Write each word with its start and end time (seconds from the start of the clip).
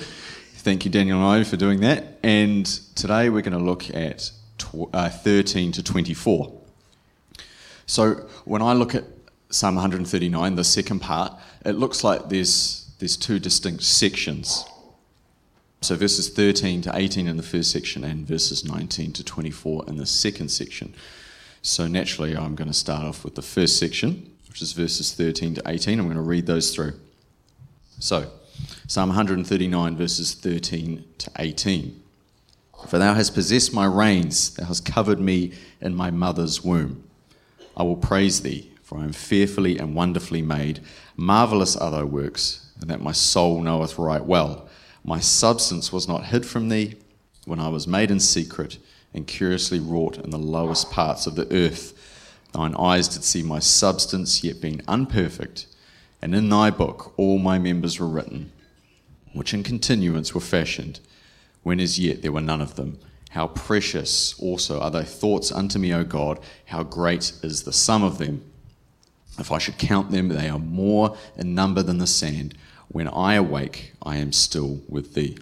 Thank 0.62 0.86
you, 0.86 0.92
Daniel 0.92 1.18
and 1.18 1.42
I, 1.42 1.44
for 1.44 1.58
doing 1.58 1.80
that. 1.80 2.20
And 2.22 2.68
today 2.94 3.30
we're 3.30 3.42
going 3.42 3.58
to 3.58 3.66
look 3.66 3.90
at 3.96 4.30
tw- 4.60 4.94
uh, 4.94 5.10
13 5.10 5.72
to 5.72 5.82
24. 5.82 6.54
So 7.88 8.14
when 8.46 8.62
I 8.62 8.74
look 8.74 8.94
at 8.94 9.06
Psalm 9.50 9.74
139, 9.74 10.54
the 10.54 10.64
second 10.64 11.00
part, 11.00 11.34
it 11.66 11.72
looks 11.72 12.04
like 12.04 12.30
there's, 12.30 12.92
there's 13.00 13.18
two 13.18 13.40
distinct 13.40 13.82
sections. 13.82 14.64
So 15.82 15.96
verses 15.96 16.30
13 16.30 16.84
to 16.84 16.96
18 16.96 17.28
in 17.28 17.38
the 17.38 17.44
first 17.44 17.72
section 17.72 18.04
and 18.04 18.28
verses 18.28 18.64
19 18.64 19.14
to 19.14 19.24
24 19.24 19.86
in 19.88 19.98
the 19.98 20.06
second 20.06 20.50
section. 20.50 20.94
So 21.64 21.88
naturally, 21.88 22.38
I'm 22.38 22.54
going 22.54 22.68
to 22.68 22.74
start 22.76 23.04
off 23.04 23.24
with 23.24 23.34
the 23.34 23.42
first 23.42 23.80
section, 23.80 24.32
which 24.48 24.62
is 24.62 24.74
verses 24.74 25.12
13 25.12 25.56
to 25.56 25.64
18. 25.66 26.00
I'm 26.00 26.06
going 26.06 26.18
to 26.18 26.22
read 26.22 26.46
those 26.46 26.76
through. 26.76 27.00
So, 27.98 28.30
Psalm 28.88 29.10
139, 29.10 29.96
verses 29.96 30.34
13 30.34 31.04
to 31.18 31.32
18. 31.40 32.02
For 32.88 32.98
thou 32.98 33.14
hast 33.14 33.34
possessed 33.34 33.74
my 33.74 33.86
reins, 33.86 34.56
thou 34.56 34.66
hast 34.66 34.86
covered 34.86 35.20
me 35.20 35.54
in 35.80 35.96
my 35.96 36.12
mother's 36.12 36.64
womb. 36.64 37.04
I 37.78 37.84
will 37.84 37.96
praise 37.96 38.42
thee, 38.42 38.72
for 38.82 39.00
I 39.00 39.04
am 39.04 39.14
fearfully 39.14 39.78
and 39.78 39.96
wonderfully 39.96 40.42
made. 40.42 40.82
Marvellous 41.16 41.76
are 41.76 41.92
thy 41.92 42.04
works, 42.04 42.72
and 42.80 42.90
that 42.90 43.02
my 43.02 43.12
soul 43.12 43.62
knoweth 43.62 43.98
right 43.98 44.26
well. 44.26 44.68
My 45.04 45.20
substance 45.20 45.94
was 45.94 46.08
not 46.08 46.26
hid 46.26 46.46
from 46.46 46.70
thee 46.70 46.96
when 47.46 47.60
I 47.60 47.70
was 47.70 47.88
made 47.88 48.12
in 48.12 48.20
secret 48.20 48.78
and 49.14 49.28
curiously 49.28 49.80
wrought 49.80 50.18
in 50.18 50.30
the 50.30 50.38
lowest 50.38 50.92
parts 50.92 51.28
of 51.28 51.36
the 51.36 51.52
earth. 51.54 51.94
Thine 52.54 52.76
eyes 52.76 53.08
did 53.08 53.24
see 53.24 53.44
my 53.44 53.60
substance, 53.60 54.44
yet 54.44 54.62
being 54.62 54.82
unperfect, 54.88 55.68
and 56.22 56.36
in 56.36 56.50
thy 56.50 56.70
book 56.70 57.14
all 57.18 57.40
my 57.40 57.58
members 57.58 58.00
were 58.00 58.08
written, 58.08 58.52
which 59.34 59.54
in 59.54 59.64
continuance 59.64 60.34
were 60.34 60.42
fashioned, 60.42 61.00
when 61.64 61.80
as 61.80 62.00
yet 62.00 62.22
there 62.22 62.32
were 62.32 62.42
none 62.42 62.62
of 62.62 62.76
them. 62.76 63.00
How 63.32 63.48
precious 63.48 64.38
also 64.40 64.80
are 64.82 64.92
thy 64.92 65.04
thoughts 65.04 65.52
unto 65.52 65.80
me, 65.80 65.94
O 65.94 66.04
God, 66.04 66.40
how 66.66 66.84
great 66.84 67.32
is 67.44 67.64
the 67.64 67.72
sum 67.72 68.04
of 68.04 68.18
them. 68.18 68.44
If 69.40 69.52
I 69.52 69.58
should 69.58 69.78
count 69.78 70.12
them, 70.12 70.28
they 70.28 70.50
are 70.50 70.60
more 70.60 71.16
in 71.38 71.56
number 71.56 71.82
than 71.82 71.98
the 71.98 72.08
sand. 72.08 72.56
When 72.90 73.08
I 73.08 73.36
awake, 73.36 73.94
I 74.04 74.18
am 74.18 74.34
still 74.34 74.82
with 74.90 75.14
thee. 75.14 75.38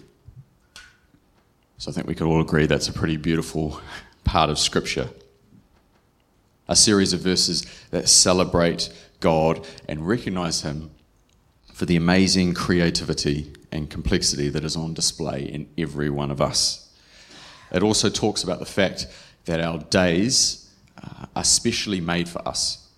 So 1.78 1.90
I 1.90 1.94
think 1.94 2.06
we 2.06 2.14
could 2.14 2.28
all 2.28 2.40
agree 2.40 2.66
that's 2.66 2.88
a 2.88 2.92
pretty 2.92 3.16
beautiful 3.16 3.80
part 4.24 4.50
of 4.50 4.58
Scripture. 4.58 5.08
A 6.68 6.76
series 6.76 7.12
of 7.12 7.20
verses 7.20 7.66
that 7.90 8.08
celebrate 8.08 8.88
God 9.20 9.66
and 9.88 10.06
recognize 10.06 10.62
Him 10.62 10.90
for 11.72 11.86
the 11.86 11.96
amazing 11.96 12.54
creativity 12.54 13.52
and 13.72 13.88
complexity 13.88 14.48
that 14.48 14.64
is 14.64 14.76
on 14.76 14.94
display 14.94 15.42
in 15.42 15.68
every 15.78 16.10
one 16.10 16.30
of 16.30 16.40
us. 16.40 16.92
It 17.72 17.82
also 17.82 18.10
talks 18.10 18.42
about 18.42 18.58
the 18.58 18.66
fact 18.66 19.06
that 19.44 19.60
our 19.60 19.78
days 19.78 20.70
uh, 21.02 21.26
are 21.36 21.44
specially 21.44 22.00
made 22.00 22.28
for 22.28 22.46
us, 22.46 22.88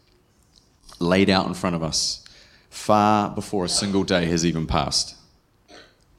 laid 0.99 1.29
out 1.31 1.47
in 1.47 1.55
front 1.55 1.77
of 1.77 1.83
us, 1.83 2.25
far 2.71 3.31
before 3.31 3.65
a 3.65 3.69
single 3.69 4.03
day 4.03 4.27
has 4.27 4.47
even 4.47 4.67
passed. 4.67 5.15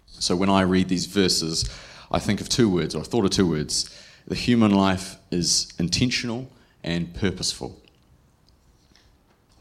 So 0.07 0.35
when 0.35 0.49
I 0.49 0.61
read 0.61 0.87
these 0.87 1.07
verses, 1.07 1.69
I 2.11 2.19
think 2.19 2.39
of 2.39 2.47
two 2.47 2.69
words, 2.69 2.95
or 2.95 3.01
I 3.01 3.03
thought 3.03 3.25
of 3.25 3.31
two 3.31 3.49
words. 3.49 3.89
The 4.27 4.35
human 4.35 4.71
life 4.71 5.17
is 5.31 5.73
intentional 5.79 6.49
and 6.83 7.13
purposeful. 7.13 7.81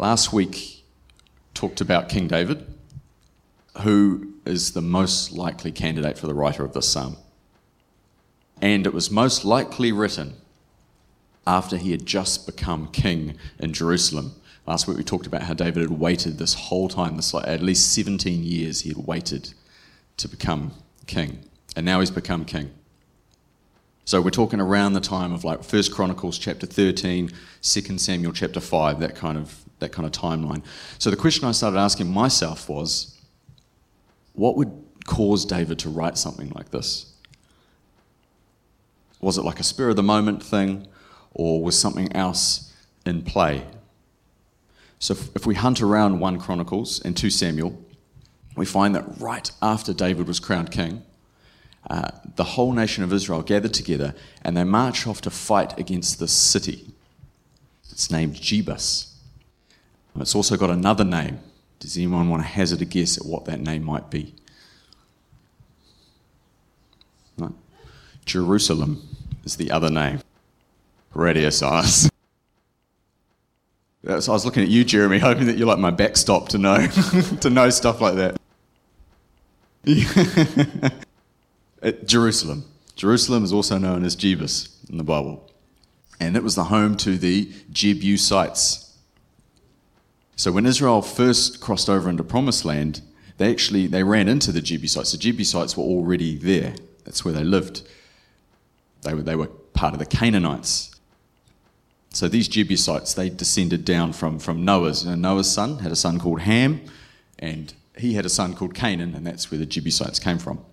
Last 0.03 0.33
week 0.33 0.85
talked 1.55 1.81
about 1.81 2.09
King 2.09 2.27
David, 2.27 2.67
who 3.83 4.35
is 4.45 4.73
the 4.73 4.83
most 4.83 5.31
likely 5.31 5.71
candidate 5.71 6.19
for 6.19 6.27
the 6.27 6.35
writer 6.35 6.65
of 6.65 6.73
this 6.73 6.89
psalm. 6.89 7.19
And 8.61 8.85
it 8.85 8.93
was 8.93 9.13
most 9.13 9.45
likely 9.45 9.93
written 9.93 10.35
after 11.47 11.77
he 11.77 11.93
had 11.93 12.05
just 12.05 12.47
become 12.47 12.89
king 12.89 13.37
in 13.61 13.73
Jerusalem. 13.73 14.33
Last 14.67 14.89
week 14.89 14.99
we 14.99 15.05
talked 15.05 15.29
about 15.29 15.45
how 15.45 15.55
David 15.55 15.83
had 15.83 16.01
waited 16.01 16.37
this 16.37 16.55
whole 16.55 16.89
time, 16.89 17.15
this 17.15 17.33
like 17.33 17.47
at 17.47 17.63
least 17.63 17.93
17 17.93 18.43
years 18.43 18.81
he 18.81 18.89
had 18.89 19.07
waited 19.07 19.55
to 20.17 20.27
become 20.27 20.73
king 21.07 21.45
and 21.77 21.87
now 21.87 22.01
he's 22.01 22.11
become 22.11 22.45
king. 22.45 22.73
So 24.05 24.21
we're 24.21 24.31
talking 24.31 24.61
around 24.61 24.95
the 24.95 25.01
time 25.01 25.33
of 25.33 25.45
like 25.45 25.63
First 25.63 25.93
Chronicles 25.95 26.39
chapter 26.39 26.67
13, 26.67 27.31
2 27.63 27.99
Samuel 27.99 28.33
chapter 28.33 28.61
5, 28.61 29.01
that 29.01 29.15
kind 29.15 29.39
of 29.39 29.63
that 29.79 29.93
kind 29.93 30.07
of 30.07 30.13
timeline. 30.13 30.63
So 30.99 31.11
the 31.11 31.17
question 31.17 31.47
I 31.47 31.53
started 31.53 31.79
asking 31.79 32.11
myself 32.11 32.69
was 32.69 33.21
what 34.35 34.57
would 34.57 34.73
cause 35.05 35.45
David 35.45 35.79
to 35.81 35.89
write 35.89 36.17
something 36.17 36.51
like 36.51 36.71
this? 36.71 37.13
Was 39.21 39.39
it 39.39 39.43
like 39.43 39.61
a 39.61 39.65
spur 39.65 39.91
of 39.91 39.97
the 39.97 40.03
moment 40.03 40.43
thing 40.43 40.87
or 41.33 41.63
was 41.63 41.79
something 41.79 42.13
else 42.15 42.73
in 43.05 43.23
play? 43.23 43.67
So 44.99 45.15
if 45.35 45.47
we 45.47 45.55
hunt 45.55 45.81
around 45.83 46.21
1 46.21 46.39
Chronicles 46.39 47.01
and 47.05 47.17
2 47.17 47.31
Samuel, 47.31 47.77
we 48.57 48.67
find 48.67 48.95
that 48.95 49.21
right 49.21 49.51
after 49.61 49.93
David 49.93 50.29
was 50.29 50.39
crowned 50.39 50.71
king, 50.71 51.03
uh, 51.91 52.11
the 52.37 52.45
whole 52.45 52.73
nation 52.73 53.03
of 53.05 53.13
Israel 53.13 53.43
gathered 53.43 53.75
together 53.75 54.15
and 54.43 54.57
they 54.57 54.65
marched 54.65 55.07
off 55.07 55.21
to 55.23 55.31
fight 55.31 55.79
against 55.79 56.19
this 56.19 56.33
city. 56.33 56.87
It's 57.91 58.11
named 58.11 58.37
Jebus. 58.37 59.13
It's 60.19 60.35
also 60.35 60.57
got 60.57 60.71
another 60.71 61.05
name. 61.05 61.41
Does 61.81 61.97
anyone 61.97 62.29
want 62.29 62.43
to 62.43 62.49
hazard 62.49 62.81
a 62.81 62.85
guess 62.85 63.19
at 63.19 63.27
what 63.27 63.45
that 63.47 63.61
name 63.61 63.85
might 63.85 64.11
be? 64.11 64.35
No? 67.37 67.55
Jerusalem 68.25 69.03
is 69.45 69.57
the 69.57 69.71
other 69.71 69.91
name. 69.91 70.21
Radio 71.15 71.51
silence. 71.51 72.09
So 74.05 74.33
I 74.33 74.35
was 74.35 74.45
looking 74.45 74.65
at 74.65 74.69
you, 74.69 74.83
Jeremy, 74.85 75.19
hoping 75.21 75.47
that 75.47 75.57
you're 75.57 75.69
like 75.69 75.79
my 75.79 75.93
backstop 75.93 76.49
to 76.49 76.59
know 76.59 76.87
to 77.41 77.51
know 77.51 77.71
stuff 77.71 78.01
like 78.01 78.17
that. 78.17 78.37
Uh, 81.83 81.93
Jerusalem. 82.05 82.65
Jerusalem 82.95 83.45
is 83.45 83.53
also 83.53 83.79
known 83.79 84.05
as 84.05 84.15
Jebus 84.15 84.89
in 84.89 84.99
the 84.99 85.05
Bible. 85.05 85.51
And 86.21 86.37
it 86.37 86.43
was 86.43 86.55
the 86.55 86.65
home 86.65 86.97
to 86.99 87.19
the 87.19 87.51
Jebusites. 87.73 88.97
So 90.37 90.53
when 90.53 90.67
Israel 90.67 91.03
first 91.03 91.61
crossed 91.61 91.89
over 91.89 92.09
into 92.09 92.23
Promised 92.23 92.65
Land, 92.65 93.03
they 93.39 93.51
actually 93.51 93.87
they 93.87 94.05
ran 94.05 94.29
into 94.29 94.53
the 94.53 94.61
Jebusites. 94.61 95.13
The 95.13 95.19
Jebusites 95.19 95.77
were 95.77 95.85
already 95.85 96.37
there. 96.37 96.75
That's 97.05 97.25
where 97.25 97.35
they 97.35 97.43
lived. 97.43 97.83
They 99.03 99.15
were, 99.15 99.23
they 99.23 99.35
were 99.35 99.49
part 99.73 99.95
of 99.95 99.99
the 99.99 100.07
Canaanites. 100.07 100.95
So 102.11 102.29
these 102.29 102.47
Jebusites, 102.47 103.15
they 103.15 103.31
descended 103.31 103.85
down 103.85 104.13
from, 104.13 104.39
from 104.39 104.65
Noah's. 104.65 105.05
And 105.05 105.23
Noah's 105.23 105.51
son 105.51 105.79
had 105.79 105.91
a 105.91 105.97
son 105.97 106.21
called 106.21 106.43
Ham, 106.43 106.83
and 107.39 107.73
he 107.97 108.15
had 108.15 108.27
a 108.27 108.29
son 108.29 108.55
called 108.55 108.75
Canaan, 108.75 109.15
and 109.15 109.27
that's 109.27 109.51
where 109.51 109.59
the 109.59 109.67
Jebusites 109.67 110.19
came 110.19 110.39
from. 110.39 110.65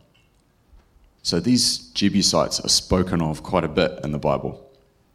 So 1.21 1.39
these 1.39 1.77
Jebusites 1.93 2.59
are 2.59 2.69
spoken 2.69 3.21
of 3.21 3.43
quite 3.43 3.63
a 3.63 3.69
bit 3.69 3.99
in 4.03 4.11
the 4.11 4.17
Bible, 4.17 4.69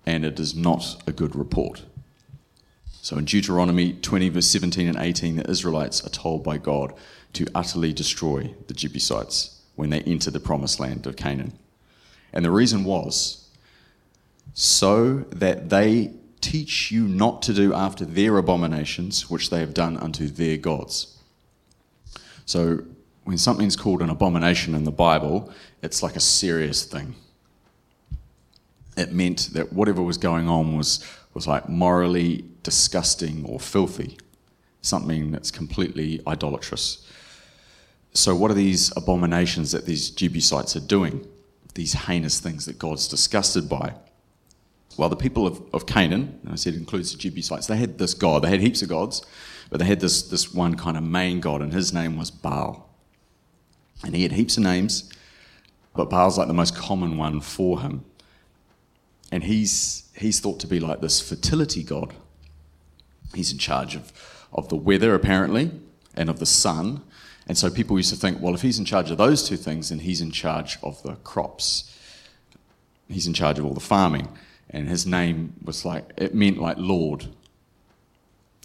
and 0.06 0.24
it 0.24 0.38
is 0.38 0.54
not 0.54 1.02
a 1.06 1.12
good 1.12 1.34
report. 1.34 1.82
So 3.02 3.18
in 3.18 3.24
Deuteronomy 3.24 3.94
20, 3.94 4.30
verse 4.30 4.46
17 4.46 4.88
and 4.88 4.96
18, 4.96 5.36
the 5.36 5.50
Israelites 5.50 6.04
are 6.06 6.10
told 6.10 6.42
by 6.42 6.58
God 6.58 6.94
to 7.34 7.46
utterly 7.54 7.92
destroy 7.92 8.54
the 8.66 8.74
Jebusites 8.74 9.60
when 9.74 9.90
they 9.90 10.00
enter 10.00 10.30
the 10.30 10.40
promised 10.40 10.80
land 10.80 11.06
of 11.06 11.16
Canaan. 11.16 11.52
And 12.32 12.44
the 12.44 12.50
reason 12.50 12.84
was 12.84 13.48
so 14.54 15.24
that 15.30 15.68
they 15.68 16.12
teach 16.40 16.90
you 16.90 17.08
not 17.08 17.42
to 17.42 17.52
do 17.52 17.74
after 17.74 18.04
their 18.04 18.36
abominations, 18.38 19.30
which 19.30 19.50
they 19.50 19.60
have 19.60 19.74
done 19.74 19.96
unto 19.96 20.28
their 20.28 20.56
gods. 20.56 21.18
So, 22.46 22.84
when 23.24 23.38
something's 23.38 23.76
called 23.76 24.02
an 24.02 24.10
abomination 24.10 24.74
in 24.74 24.84
the 24.84 24.92
Bible, 24.92 25.50
it's 25.82 26.02
like 26.02 26.16
a 26.16 26.20
serious 26.20 26.84
thing. 26.84 27.14
It 28.96 29.12
meant 29.12 29.50
that 29.54 29.72
whatever 29.72 30.02
was 30.02 30.18
going 30.18 30.48
on 30.48 30.76
was, 30.76 31.04
was 31.32 31.46
like 31.46 31.68
morally 31.68 32.44
disgusting 32.62 33.44
or 33.46 33.58
filthy, 33.58 34.18
something 34.82 35.32
that's 35.32 35.50
completely 35.50 36.20
idolatrous. 36.26 37.08
So, 38.12 38.34
what 38.36 38.50
are 38.50 38.54
these 38.54 38.92
abominations 38.96 39.72
that 39.72 39.86
these 39.86 40.10
Jebusites 40.10 40.76
are 40.76 40.80
doing? 40.80 41.26
These 41.74 41.94
heinous 41.94 42.38
things 42.38 42.66
that 42.66 42.78
God's 42.78 43.08
disgusted 43.08 43.68
by? 43.68 43.94
Well, 44.96 45.08
the 45.08 45.16
people 45.16 45.44
of, 45.44 45.60
of 45.72 45.86
Canaan, 45.86 46.38
and 46.44 46.52
I 46.52 46.54
said 46.54 46.74
includes 46.74 47.10
the 47.10 47.18
Jebusites, 47.18 47.66
they 47.66 47.76
had 47.76 47.98
this 47.98 48.14
god. 48.14 48.42
They 48.42 48.50
had 48.50 48.60
heaps 48.60 48.82
of 48.82 48.90
gods, 48.90 49.26
but 49.70 49.80
they 49.80 49.86
had 49.86 49.98
this, 49.98 50.22
this 50.22 50.54
one 50.54 50.76
kind 50.76 50.96
of 50.96 51.02
main 51.02 51.40
god, 51.40 51.62
and 51.62 51.72
his 51.72 51.92
name 51.92 52.16
was 52.16 52.30
Baal. 52.30 52.93
And 54.04 54.14
he 54.14 54.22
had 54.22 54.32
heaps 54.32 54.56
of 54.56 54.62
names, 54.62 55.10
but 55.94 56.10
Baal's 56.10 56.38
like 56.38 56.48
the 56.48 56.54
most 56.54 56.76
common 56.76 57.16
one 57.16 57.40
for 57.40 57.80
him. 57.80 58.04
And 59.32 59.44
he's, 59.44 60.08
he's 60.16 60.40
thought 60.40 60.60
to 60.60 60.66
be 60.66 60.78
like 60.78 61.00
this 61.00 61.20
fertility 61.20 61.82
god. 61.82 62.14
He's 63.34 63.50
in 63.50 63.58
charge 63.58 63.96
of, 63.96 64.12
of 64.52 64.68
the 64.68 64.76
weather, 64.76 65.14
apparently, 65.14 65.70
and 66.14 66.28
of 66.28 66.38
the 66.38 66.46
sun. 66.46 67.02
And 67.46 67.56
so 67.56 67.70
people 67.70 67.96
used 67.96 68.10
to 68.10 68.16
think, 68.16 68.40
well, 68.40 68.54
if 68.54 68.62
he's 68.62 68.78
in 68.78 68.84
charge 68.84 69.10
of 69.10 69.18
those 69.18 69.48
two 69.48 69.56
things, 69.56 69.88
then 69.88 70.00
he's 70.00 70.20
in 70.20 70.30
charge 70.30 70.78
of 70.82 71.02
the 71.02 71.14
crops. 71.16 71.90
He's 73.08 73.26
in 73.26 73.34
charge 73.34 73.58
of 73.58 73.64
all 73.64 73.74
the 73.74 73.80
farming 73.80 74.28
and 74.74 74.88
his 74.88 75.06
name 75.06 75.54
was 75.64 75.84
like, 75.84 76.04
it 76.16 76.34
meant 76.34 76.58
like 76.58 76.76
Lord. 76.78 77.28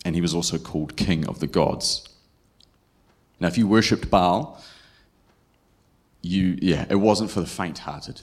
And 0.03 0.15
he 0.15 0.21
was 0.21 0.33
also 0.33 0.57
called 0.57 0.95
King 0.95 1.27
of 1.27 1.39
the 1.39 1.45
Gods. 1.45 2.09
Now, 3.39 3.47
if 3.47 3.59
you 3.59 3.67
worshipped 3.67 4.09
Baal, 4.09 4.59
you, 6.21 6.57
yeah, 6.61 6.85
it 6.89 6.95
wasn't 6.95 7.31
for 7.31 7.39
the 7.41 7.47
faint 7.47 7.79
hearted. 7.79 8.21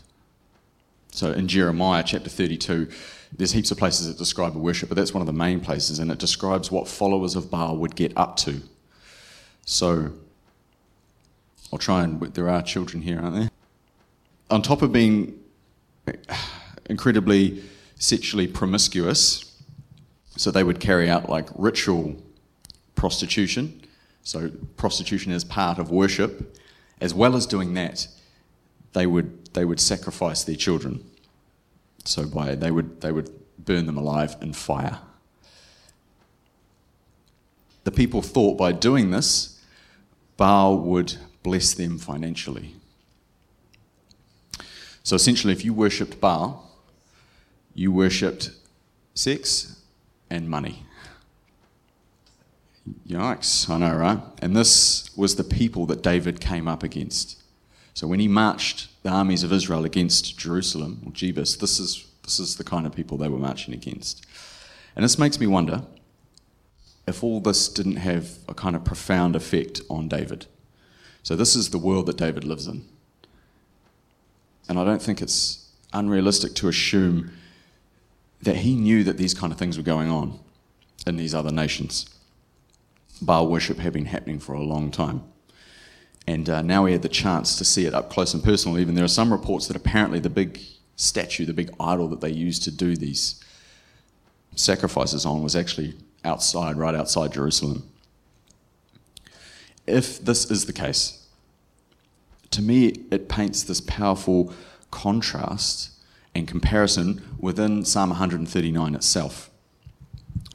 So 1.11 1.33
in 1.33 1.49
Jeremiah 1.49 2.03
chapter 2.05 2.29
32, 2.29 2.89
there's 3.37 3.53
heaps 3.53 3.71
of 3.71 3.79
places 3.79 4.09
that 4.09 4.19
describe 4.19 4.55
a 4.55 4.59
worship, 4.59 4.89
but 4.89 4.97
that's 4.97 5.15
one 5.15 5.23
of 5.23 5.27
the 5.27 5.33
main 5.33 5.61
places, 5.61 5.99
and 5.99 6.11
it 6.11 6.19
describes 6.19 6.71
what 6.71 6.89
followers 6.89 7.37
of 7.37 7.51
Baal 7.51 7.77
would 7.79 7.97
get 7.97 8.13
up 8.17 8.37
to. 8.39 8.61
So 9.65 10.13
I'll 11.73 11.79
try 11.79 12.05
and, 12.05 12.21
there 12.21 12.49
are 12.49 12.63
children 12.63 13.03
here, 13.03 13.21
aren't 13.21 13.35
there? 13.35 13.51
On 14.51 14.63
top 14.63 14.83
of 14.83 14.93
being 14.93 15.39
incredibly 16.89 17.63
sexually 17.99 18.47
promiscuous. 18.47 19.53
So 20.37 20.51
they 20.51 20.63
would 20.63 20.81
carry 20.81 21.09
out 21.09 21.29
like 21.29 21.49
ritual 21.55 22.17
prostitution. 22.95 23.81
So 24.23 24.51
prostitution 24.77 25.33
is 25.33 25.45
part 25.45 25.79
of 25.79 25.91
worship. 25.91 26.57
As 27.01 27.13
well 27.13 27.37
as 27.37 27.47
doing 27.47 27.75
that, 27.75 28.09
they 28.93 29.07
would 29.07 29.53
they 29.55 29.65
would 29.65 29.81
sacrifice 29.81 30.45
their 30.45 30.57
children. 30.57 31.05
So 32.05 32.27
by 32.27 32.55
they 32.55 32.71
would 32.71 33.01
they 33.01 33.13
would 33.13 33.31
burn 33.59 33.87
them 33.87 33.99
alive 33.99 34.37
in 34.41 34.53
fire. 34.53 34.99
The 37.85 37.91
people 37.91 38.23
thought 38.23 38.57
by 38.57 38.73
doing 38.73 39.11
this, 39.11 39.61
Baal 40.37 40.79
would 40.79 41.15
bless 41.43 41.75
them 41.75 41.99
financially. 41.99 42.75
So 45.03 45.15
essentially, 45.15 45.53
if 45.53 45.65
you 45.65 45.73
worshipped 45.73 46.21
Baal, 46.21 46.69
you 47.75 47.93
worshipped 47.93 48.51
sex 49.15 49.81
and 50.29 50.49
money. 50.51 50.86
Yikes, 53.09 53.69
I 53.69 53.79
know, 53.79 53.97
right? 53.97 54.21
And 54.41 54.57
this 54.57 55.11
was 55.17 55.37
the 55.37 55.45
people 55.45 55.87
that 55.87 56.03
David 56.03 56.41
came 56.41 56.69
up 56.69 56.83
against. 56.83 57.43
So 57.95 58.07
when 58.07 58.21
he 58.21 58.29
marched 58.29 58.89
the 59.03 59.11
armies 59.11 59.43
of 59.43 59.53
Israel 59.53 59.85
against 59.85 60.39
Jerusalem, 60.39 61.03
or 61.05 61.13
Jebus, 61.13 61.59
this 61.59 61.81
is, 61.81 62.07
this 62.23 62.39
is 62.39 62.57
the 62.57 62.65
kind 62.65 62.87
of 62.87 62.95
people 62.95 63.17
they 63.17 63.29
were 63.29 63.39
marching 63.39 63.75
against. 63.75 64.27
And 64.95 65.05
this 65.05 65.19
makes 65.19 65.41
me 65.41 65.47
wonder 65.47 65.83
if 67.07 67.23
all 67.23 67.41
this 67.41 67.69
didn't 67.69 67.97
have 67.97 68.39
a 68.49 68.55
kind 68.55 68.77
of 68.77 68.85
profound 68.85 69.37
effect 69.37 69.81
on 69.89 70.09
David. 70.09 70.47
So 71.23 71.37
this 71.37 71.57
is 71.57 71.71
the 71.71 71.79
world 71.79 72.07
that 72.07 72.17
David 72.17 72.45
lives 72.45 72.67
in. 72.67 72.85
And 74.69 74.79
I 74.79 74.85
don't 74.85 75.03
think 75.03 75.23
it's 75.23 75.71
unrealistic 75.93 76.55
to 76.57 76.69
assume 76.69 77.33
that 78.43 78.57
he 78.57 78.75
knew 78.75 79.05
that 79.05 79.17
these 79.17 79.35
kind 79.35 79.53
of 79.53 79.59
things 79.59 79.77
were 79.77 79.85
going 79.85 80.11
on 80.11 80.39
in 81.07 81.17
these 81.17 81.35
other 81.35 81.53
nations. 81.53 82.11
Baal 83.21 83.49
worship 83.49 83.79
had 83.79 83.93
been 83.93 84.07
happening 84.07 84.39
for 84.39 84.55
a 84.55 84.63
long 84.63 84.91
time. 84.91 85.23
And 86.27 86.51
uh, 86.51 86.63
now 86.63 86.85
we 86.85 86.93
had 86.93 87.03
the 87.03 87.09
chance 87.09 87.57
to 87.57 87.65
see 87.65 87.87
it 87.87 87.95
up 87.95 88.11
close 88.11 88.35
and 88.35 88.43
personal. 88.43 88.79
Even 88.79 88.95
there 88.95 89.05
are 89.05 89.09
some 89.09 89.33
reports 89.33 89.69
that 89.69 89.77
apparently 89.77 90.19
the 90.19 90.31
big 90.31 90.61
statue, 90.97 91.45
the 91.45 91.53
big 91.53 91.71
idol 91.79 92.09
that 92.09 92.21
they 92.21 92.31
used 92.31 92.65
to 92.65 92.71
do 92.71 92.97
these 92.97 93.43
sacrifices 94.57 95.25
on, 95.25 95.43
was 95.43 95.55
actually 95.55 95.95
outside, 96.25 96.77
right 96.77 96.95
outside 96.95 97.33
Jerusalem. 97.33 97.89
If 99.87 100.19
this 100.25 100.51
is 100.51 100.67
the 100.67 100.73
case, 100.73 101.27
to 102.51 102.61
me 102.61 103.05
it 103.11 103.29
paints 103.29 103.63
this 103.63 103.81
powerful 103.81 104.53
contrast 104.91 105.91
and 106.35 106.49
comparison 106.49 107.23
within 107.39 107.85
Psalm 107.85 108.11
139 108.11 108.95
itself. 108.95 109.51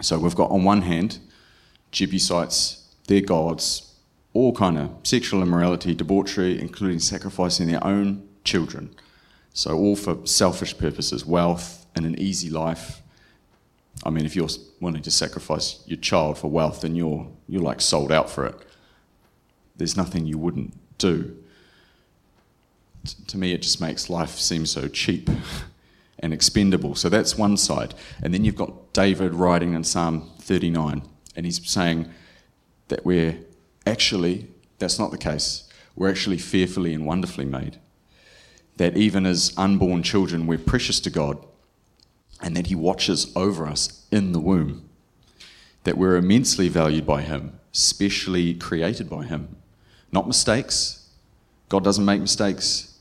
So 0.01 0.19
we've 0.19 0.35
got 0.35 0.51
on 0.51 0.63
one 0.63 0.81
hand 0.81 1.19
Jebusites, 1.91 2.87
their 3.07 3.21
gods, 3.21 3.93
all 4.33 4.53
kind 4.53 4.77
of 4.77 4.91
sexual 5.03 5.41
immorality, 5.41 5.93
debauchery, 5.93 6.59
including 6.59 6.99
sacrificing 6.99 7.67
their 7.67 7.83
own 7.83 8.27
children. 8.43 8.95
So 9.53 9.77
all 9.77 9.95
for 9.95 10.25
selfish 10.25 10.77
purposes, 10.77 11.25
wealth 11.25 11.85
and 11.95 12.05
an 12.05 12.17
easy 12.17 12.49
life. 12.49 13.01
I 14.05 14.09
mean, 14.09 14.25
if 14.25 14.35
you're 14.35 14.47
willing 14.79 15.01
to 15.01 15.11
sacrifice 15.11 15.83
your 15.85 15.99
child 15.99 16.37
for 16.37 16.47
wealth, 16.47 16.81
then 16.81 16.95
you're 16.95 17.27
you're 17.47 17.61
like 17.61 17.81
sold 17.81 18.11
out 18.11 18.29
for 18.29 18.45
it. 18.45 18.55
There's 19.75 19.97
nothing 19.97 20.25
you 20.25 20.37
wouldn't 20.37 20.73
do. 20.97 21.37
to 23.27 23.37
me, 23.37 23.51
it 23.51 23.63
just 23.63 23.81
makes 23.81 24.09
life 24.09 24.37
seem 24.37 24.65
so 24.65 24.87
cheap. 24.87 25.29
and 26.21 26.33
expendable. 26.33 26.95
So 26.95 27.09
that's 27.09 27.37
one 27.37 27.57
side. 27.57 27.93
And 28.21 28.33
then 28.33 28.45
you've 28.45 28.55
got 28.55 28.93
David 28.93 29.33
writing 29.33 29.73
in 29.73 29.83
Psalm 29.83 30.29
39, 30.39 31.01
and 31.35 31.45
he's 31.45 31.65
saying 31.69 32.09
that 32.87 33.05
we're 33.05 33.39
actually, 33.85 34.47
that's 34.79 34.99
not 34.99 35.11
the 35.11 35.17
case. 35.17 35.67
We're 35.95 36.09
actually 36.09 36.37
fearfully 36.37 36.93
and 36.93 37.05
wonderfully 37.05 37.45
made. 37.45 37.77
That 38.77 38.97
even 38.97 39.25
as 39.25 39.53
unborn 39.57 40.03
children, 40.03 40.47
we're 40.47 40.57
precious 40.57 40.99
to 41.01 41.09
God, 41.09 41.43
and 42.41 42.55
that 42.55 42.67
He 42.67 42.75
watches 42.75 43.31
over 43.35 43.67
us 43.67 44.05
in 44.11 44.31
the 44.31 44.39
womb. 44.39 44.89
That 45.83 45.97
we're 45.97 46.15
immensely 46.15 46.69
valued 46.69 47.05
by 47.05 47.21
Him, 47.21 47.59
specially 47.71 48.53
created 48.53 49.09
by 49.09 49.25
Him. 49.25 49.55
Not 50.11 50.27
mistakes. 50.27 51.09
God 51.69 51.83
doesn't 51.83 52.05
make 52.05 52.21
mistakes. 52.21 52.97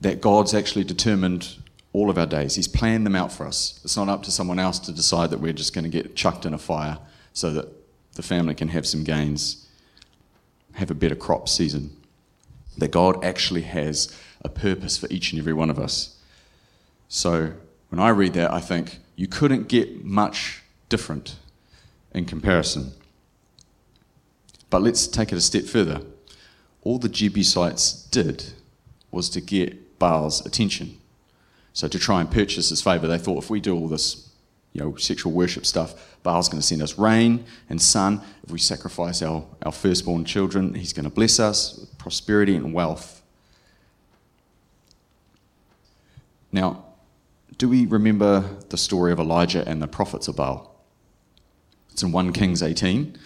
That 0.00 0.20
God's 0.20 0.54
actually 0.54 0.84
determined 0.84 1.56
all 1.92 2.10
of 2.10 2.18
our 2.18 2.26
days. 2.26 2.54
He's 2.54 2.68
planned 2.68 3.04
them 3.04 3.16
out 3.16 3.32
for 3.32 3.46
us. 3.46 3.80
It's 3.84 3.96
not 3.96 4.08
up 4.08 4.22
to 4.24 4.30
someone 4.30 4.58
else 4.58 4.78
to 4.80 4.92
decide 4.92 5.30
that 5.30 5.40
we're 5.40 5.52
just 5.52 5.74
going 5.74 5.84
to 5.84 5.90
get 5.90 6.14
chucked 6.14 6.46
in 6.46 6.54
a 6.54 6.58
fire 6.58 6.98
so 7.32 7.50
that 7.50 7.68
the 8.14 8.22
family 8.22 8.54
can 8.54 8.68
have 8.68 8.86
some 8.86 9.04
gains, 9.04 9.66
have 10.74 10.90
a 10.90 10.94
better 10.94 11.14
crop 11.14 11.48
season. 11.48 11.96
That 12.78 12.92
God 12.92 13.24
actually 13.24 13.62
has 13.62 14.16
a 14.42 14.48
purpose 14.48 14.96
for 14.96 15.08
each 15.10 15.32
and 15.32 15.40
every 15.40 15.52
one 15.52 15.70
of 15.70 15.78
us. 15.78 16.16
So 17.08 17.52
when 17.88 17.98
I 17.98 18.10
read 18.10 18.34
that, 18.34 18.52
I 18.52 18.60
think 18.60 19.00
you 19.16 19.26
couldn't 19.26 19.68
get 19.68 20.04
much 20.04 20.62
different 20.88 21.36
in 22.12 22.24
comparison. 22.24 22.92
But 24.70 24.82
let's 24.82 25.08
take 25.08 25.32
it 25.32 25.36
a 25.36 25.40
step 25.40 25.64
further. 25.64 26.02
All 26.82 26.98
the 26.98 27.08
Jebusites 27.08 28.04
did 28.10 28.52
was 29.10 29.28
to 29.30 29.40
get 29.40 29.98
Baal's 29.98 30.46
attention. 30.46 30.99
So 31.72 31.88
to 31.88 31.98
try 31.98 32.20
and 32.20 32.30
purchase 32.30 32.68
his 32.70 32.82
favour, 32.82 33.06
they 33.06 33.18
thought 33.18 33.42
if 33.42 33.50
we 33.50 33.60
do 33.60 33.74
all 33.74 33.88
this, 33.88 34.30
you 34.72 34.82
know, 34.82 34.96
sexual 34.96 35.32
worship 35.32 35.64
stuff, 35.64 36.18
Baal's 36.22 36.48
going 36.48 36.60
to 36.60 36.66
send 36.66 36.82
us 36.82 36.98
rain 36.98 37.44
and 37.68 37.80
sun. 37.80 38.20
If 38.42 38.50
we 38.50 38.58
sacrifice 38.58 39.22
our, 39.22 39.44
our 39.62 39.72
firstborn 39.72 40.24
children, 40.24 40.74
he's 40.74 40.92
going 40.92 41.04
to 41.04 41.10
bless 41.10 41.40
us 41.40 41.78
with 41.78 41.96
prosperity 41.98 42.56
and 42.56 42.74
wealth. 42.74 43.22
Now, 46.52 46.84
do 47.58 47.68
we 47.68 47.86
remember 47.86 48.44
the 48.70 48.76
story 48.76 49.12
of 49.12 49.20
Elijah 49.20 49.66
and 49.66 49.80
the 49.80 49.86
prophets 49.86 50.28
of 50.28 50.36
Baal? 50.36 50.74
It's 51.92 52.02
in 52.02 52.12
1 52.12 52.32
Kings 52.32 52.62
18, 52.62 53.18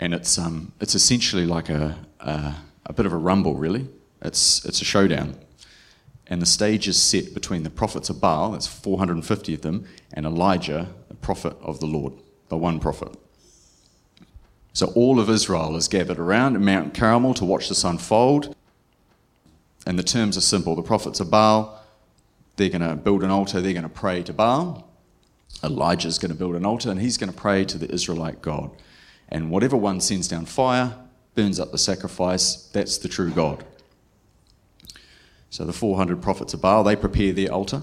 and 0.00 0.14
it's, 0.14 0.38
um, 0.38 0.72
it's 0.80 0.94
essentially 0.94 1.46
like 1.46 1.68
a, 1.68 1.96
a, 2.20 2.54
a 2.86 2.92
bit 2.92 3.06
of 3.06 3.12
a 3.12 3.16
rumble, 3.16 3.54
really. 3.54 3.88
It's, 4.20 4.64
it's 4.64 4.80
a 4.80 4.84
showdown. 4.84 5.36
And 6.26 6.40
the 6.40 6.46
stage 6.46 6.88
is 6.88 7.00
set 7.00 7.34
between 7.34 7.62
the 7.62 7.70
prophets 7.70 8.08
of 8.08 8.20
Baal, 8.20 8.52
that's 8.52 8.66
450 8.66 9.54
of 9.54 9.62
them, 9.62 9.86
and 10.14 10.24
Elijah, 10.24 10.88
the 11.08 11.14
prophet 11.14 11.56
of 11.60 11.80
the 11.80 11.86
Lord, 11.86 12.14
the 12.48 12.56
one 12.56 12.80
prophet. 12.80 13.16
So 14.72 14.86
all 14.94 15.20
of 15.20 15.28
Israel 15.28 15.76
is 15.76 15.88
gathered 15.88 16.18
around 16.18 16.64
Mount 16.64 16.94
Carmel 16.94 17.34
to 17.34 17.44
watch 17.44 17.68
this 17.68 17.84
unfold. 17.84 18.56
And 19.86 19.98
the 19.98 20.02
terms 20.02 20.36
are 20.36 20.42
simple. 20.42 20.74
The 20.76 20.82
prophets 20.82 21.20
of 21.20 21.30
Baal, 21.30 21.82
they're 22.56 22.70
going 22.70 22.88
to 22.88 22.96
build 22.96 23.22
an 23.22 23.30
altar, 23.30 23.60
they're 23.60 23.72
going 23.72 23.82
to 23.82 23.88
pray 23.88 24.22
to 24.22 24.32
Baal. 24.32 24.88
Elijah's 25.62 26.18
going 26.18 26.30
to 26.30 26.38
build 26.38 26.54
an 26.54 26.64
altar, 26.64 26.90
and 26.90 27.00
he's 27.00 27.18
going 27.18 27.30
to 27.30 27.38
pray 27.38 27.64
to 27.64 27.76
the 27.76 27.92
Israelite 27.92 28.40
God. 28.40 28.70
And 29.28 29.50
whatever 29.50 29.76
one 29.76 30.00
sends 30.00 30.28
down 30.28 30.46
fire, 30.46 30.96
burns 31.34 31.60
up 31.60 31.72
the 31.72 31.78
sacrifice, 31.78 32.68
that's 32.72 32.98
the 32.98 33.08
true 33.08 33.30
God. 33.30 33.64
So 35.52 35.66
the 35.66 35.72
400 35.74 36.22
prophets 36.22 36.54
of 36.54 36.62
Baal, 36.62 36.82
they 36.82 36.96
prepare 36.96 37.34
their 37.34 37.52
altar. 37.52 37.82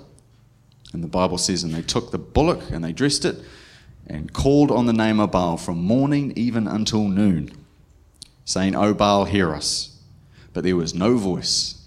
And 0.91 1.03
the 1.03 1.07
Bible 1.07 1.38
says, 1.38 1.63
and 1.63 1.71
they 1.71 1.83
took 1.83 2.09
the 2.09 2.17
bullock 2.17 2.71
and 2.71 2.83
they 2.83 2.91
dressed 2.91 3.25
it 3.25 3.38
and 4.07 4.33
called 4.33 4.71
on 4.71 4.88
the 4.88 4.91
name 4.91 5.19
of 5.19 5.29
Baal 5.29 5.55
from 5.55 5.77
morning 5.77 6.33
even 6.35 6.67
until 6.67 7.07
noon, 7.07 7.51
saying, 8.43 8.75
O 8.75 8.95
Baal, 8.95 9.25
hear 9.25 9.53
us. 9.53 9.99
But 10.51 10.63
there 10.63 10.75
was 10.75 10.95
no 10.95 11.15
voice, 11.17 11.85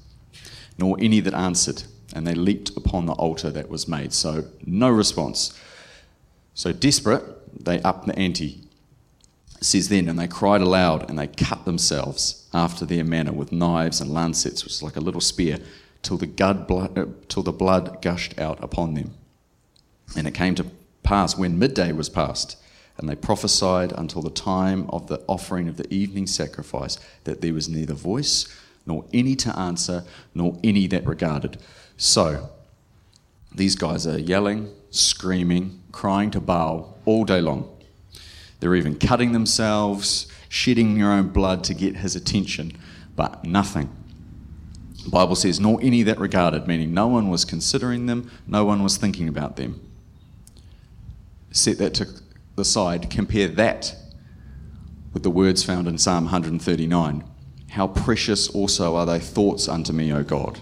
nor 0.79 0.97
any 1.01 1.19
that 1.19 1.35
answered, 1.35 1.83
and 2.15 2.25
they 2.29 2.35
leaped 2.35 2.71
upon 2.77 3.07
the 3.07 3.15
altar 3.15 3.51
that 3.51 3.69
was 3.69 3.89
made. 3.89 4.13
So 4.13 4.45
no 4.65 4.89
response. 4.89 5.61
So 6.55 6.73
desperate, 6.73 7.25
they 7.65 7.83
upped 7.83 8.07
the 8.07 8.17
ante. 8.17 8.62
Says 9.63 9.89
then, 9.89 10.09
and 10.09 10.19
they 10.19 10.27
cried 10.27 10.61
aloud, 10.61 11.09
and 11.09 11.19
they 11.19 11.29
cut 11.29 11.65
themselves 11.65 12.49
after 12.53 12.85
their 12.85 13.05
manner 13.05 13.33
with 13.33 13.53
knives 13.53 14.01
and 14.01 14.13
lancets, 14.13 14.65
which 14.65 14.75
is 14.75 14.83
like 14.83 14.97
a 14.97 15.01
little 15.01 15.21
spear, 15.21 15.59
till 16.03 16.17
the, 16.17 16.27
blood, 16.27 16.99
uh, 16.99 17.07
till 17.29 17.45
the 17.45 17.53
blood 17.53 18.03
gushed 18.03 18.39
out 18.41 18.63
upon 18.63 18.95
them. 18.95 19.15
And 20.17 20.27
it 20.27 20.35
came 20.35 20.57
to 20.57 20.67
pass 21.05 21.39
when 21.39 21.61
midday 21.61 21.93
was 21.93 22.09
past, 22.09 22.57
and 22.99 23.09
they 23.09 23.15
prophesied 23.15 23.93
until 23.93 24.21
the 24.21 24.31
time 24.31 24.91
of 24.91 25.07
the 25.07 25.23
offering 25.29 25.69
of 25.69 25.77
the 25.77 25.93
evening 25.95 26.27
sacrifice 26.27 26.99
that 27.25 27.41
there 27.41 27.55
was 27.55 27.69
neither 27.69 27.95
voice, 27.95 28.47
nor 28.85 29.05
any 29.13 29.37
to 29.37 29.57
answer, 29.57 30.05
nor 30.35 30.59
any 30.65 30.89
that 30.89 31.07
regarded. 31.07 31.57
So, 31.97 32.51
these 33.55 33.77
guys 33.77 34.07
are 34.07 34.19
yelling, 34.19 34.73
screaming, 34.91 35.81
crying 35.93 36.31
to 36.33 36.41
Baal 36.41 36.99
all 37.05 37.25
day 37.25 37.41
long. 37.41 37.72
They're 38.63 38.75
even 38.75 38.99
cutting 38.99 39.33
themselves, 39.33 40.27
shedding 40.49 40.97
their 40.97 41.13
own 41.13 41.29
blood 41.29 41.63
to 41.65 41.75
get 41.75 41.97
his 41.97 42.17
attention, 42.17 42.73
but 43.15 43.45
nothing. 43.45 43.95
The 45.05 45.11
Bible 45.11 45.35
says, 45.35 45.61
nor 45.61 45.79
any 45.83 46.03
that 46.05 46.19
regarded, 46.19 46.67
meaning 46.67 46.95
no 46.95 47.09
one 47.09 47.29
was 47.29 47.45
considering 47.45 48.07
them, 48.07 48.31
no 48.47 48.65
one 48.65 48.83
was 48.83 48.97
thinking 48.97 49.29
about 49.29 49.57
them 49.57 49.81
set 51.53 51.79
that 51.79 51.95
to 51.95 52.09
the 52.57 52.65
side, 52.65 53.11
compare 53.11 53.49
that 53.49 53.95
with 55.13 55.23
the 55.23 55.31
words 55.31 55.63
found 55.63 55.87
in 55.87 55.99
Psalm 55.99 56.25
139. 56.25 57.25
How 57.71 57.87
precious 57.87 58.49
also 58.49 58.97
are 58.97 59.07
thy 59.07 59.19
thoughts 59.19 59.69
unto 59.69 59.93
me, 59.93 60.13
O 60.13 60.23
God. 60.23 60.59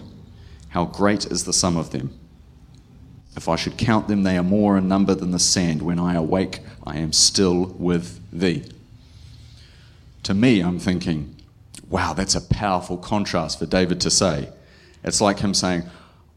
How 0.69 0.85
great 0.85 1.25
is 1.25 1.45
the 1.45 1.53
sum 1.53 1.77
of 1.77 1.91
them. 1.91 2.17
If 3.35 3.47
I 3.47 3.55
should 3.55 3.77
count 3.77 4.07
them, 4.07 4.23
they 4.23 4.37
are 4.37 4.43
more 4.43 4.77
in 4.77 4.87
number 4.87 5.15
than 5.15 5.31
the 5.31 5.39
sand. 5.39 5.81
When 5.81 5.99
I 5.99 6.15
awake, 6.15 6.59
I 6.85 6.97
am 6.97 7.13
still 7.13 7.67
with 7.77 8.19
thee. 8.31 8.65
To 10.23 10.33
me, 10.33 10.61
I'm 10.61 10.79
thinking, 10.79 11.35
wow, 11.89 12.13
that's 12.13 12.35
a 12.35 12.41
powerful 12.41 12.97
contrast 12.97 13.59
for 13.59 13.65
David 13.65 14.01
to 14.01 14.09
say. 14.09 14.49
It's 15.03 15.21
like 15.21 15.39
him 15.39 15.53
saying, 15.53 15.83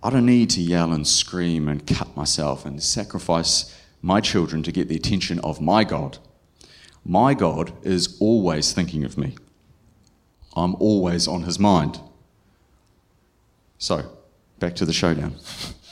I 0.03 0.11
don't 0.11 0.27
need 0.27 0.51
to 0.51 0.61
yell 0.61 0.93
and 0.93 1.07
scream 1.07 1.69
and 1.69 1.87
cut 1.87 2.17
myself 2.17 2.65
and 2.65 2.83
sacrifice 2.83 3.75
my 4.01 4.21
children 4.21 4.63
to 4.63 4.73
get 4.73 4.89
the 4.89 4.97
attention 4.97 5.39
of 5.41 5.61
my 5.61 5.83
God. 5.83 6.19
My 7.05 7.35
God 7.35 7.73
is 7.83 8.19
always 8.21 8.73
thinking 8.73 9.05
of 9.05 9.19
me. 9.19 9.37
I'm 10.57 10.75
always 10.77 11.27
on 11.27 11.43
his 11.43 11.59
mind. 11.59 12.01
So, 13.79 14.11
back 14.59 14.77
to 14.77 14.87
the 14.87 14.93
showdown. 14.93 15.37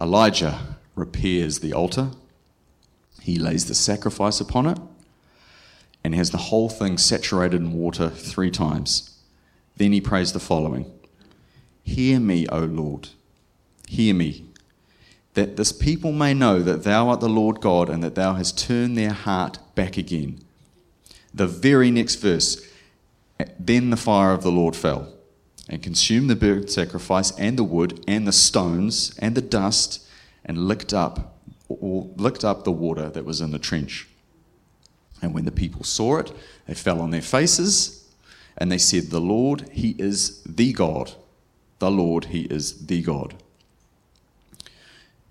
Elijah 0.00 0.76
repairs 0.94 1.60
the 1.60 1.72
altar, 1.72 2.10
he 3.22 3.38
lays 3.38 3.66
the 3.66 3.74
sacrifice 3.74 4.40
upon 4.40 4.66
it, 4.66 4.78
and 6.04 6.14
has 6.14 6.30
the 6.30 6.38
whole 6.38 6.68
thing 6.68 6.98
saturated 6.98 7.60
in 7.60 7.72
water 7.72 8.08
three 8.08 8.50
times. 8.50 9.18
Then 9.76 9.92
he 9.92 10.00
prays 10.00 10.32
the 10.32 10.40
following 10.40 10.92
Hear 11.82 12.20
me, 12.20 12.46
O 12.48 12.60
Lord. 12.60 13.08
Hear 13.88 14.14
me, 14.14 14.44
that 15.34 15.56
this 15.56 15.72
people 15.72 16.12
may 16.12 16.34
know 16.34 16.60
that 16.60 16.84
thou 16.84 17.08
art 17.08 17.20
the 17.20 17.28
Lord 17.28 17.60
God 17.60 17.88
and 17.88 18.02
that 18.02 18.16
thou 18.16 18.34
hast 18.34 18.58
turned 18.58 18.96
their 18.96 19.12
heart 19.12 19.58
back 19.74 19.96
again. 19.96 20.40
The 21.32 21.46
very 21.46 21.90
next 21.90 22.16
verse, 22.16 22.66
then 23.58 23.90
the 23.90 23.96
fire 23.96 24.32
of 24.32 24.42
the 24.42 24.50
Lord 24.50 24.74
fell 24.74 25.15
and 25.68 25.82
consumed 25.82 26.30
the 26.30 26.36
burnt 26.36 26.70
sacrifice 26.70 27.32
and 27.38 27.58
the 27.58 27.64
wood 27.64 28.04
and 28.06 28.26
the 28.26 28.32
stones 28.32 29.16
and 29.18 29.34
the 29.34 29.42
dust 29.42 30.06
and 30.44 30.68
licked 30.68 30.94
up, 30.94 31.38
or 31.68 32.08
licked 32.16 32.44
up 32.44 32.64
the 32.64 32.72
water 32.72 33.08
that 33.10 33.24
was 33.24 33.40
in 33.40 33.50
the 33.50 33.58
trench. 33.58 34.06
And 35.20 35.34
when 35.34 35.44
the 35.44 35.52
people 35.52 35.82
saw 35.82 36.18
it, 36.18 36.32
they 36.66 36.74
fell 36.74 37.00
on 37.00 37.10
their 37.10 37.22
faces 37.22 38.08
and 38.56 38.70
they 38.70 38.78
said, 38.78 39.04
The 39.04 39.20
Lord, 39.20 39.68
He 39.72 39.96
is 39.98 40.42
the 40.44 40.72
God. 40.72 41.12
The 41.78 41.90
Lord, 41.90 42.26
He 42.26 42.42
is 42.42 42.86
the 42.86 43.02
God. 43.02 43.34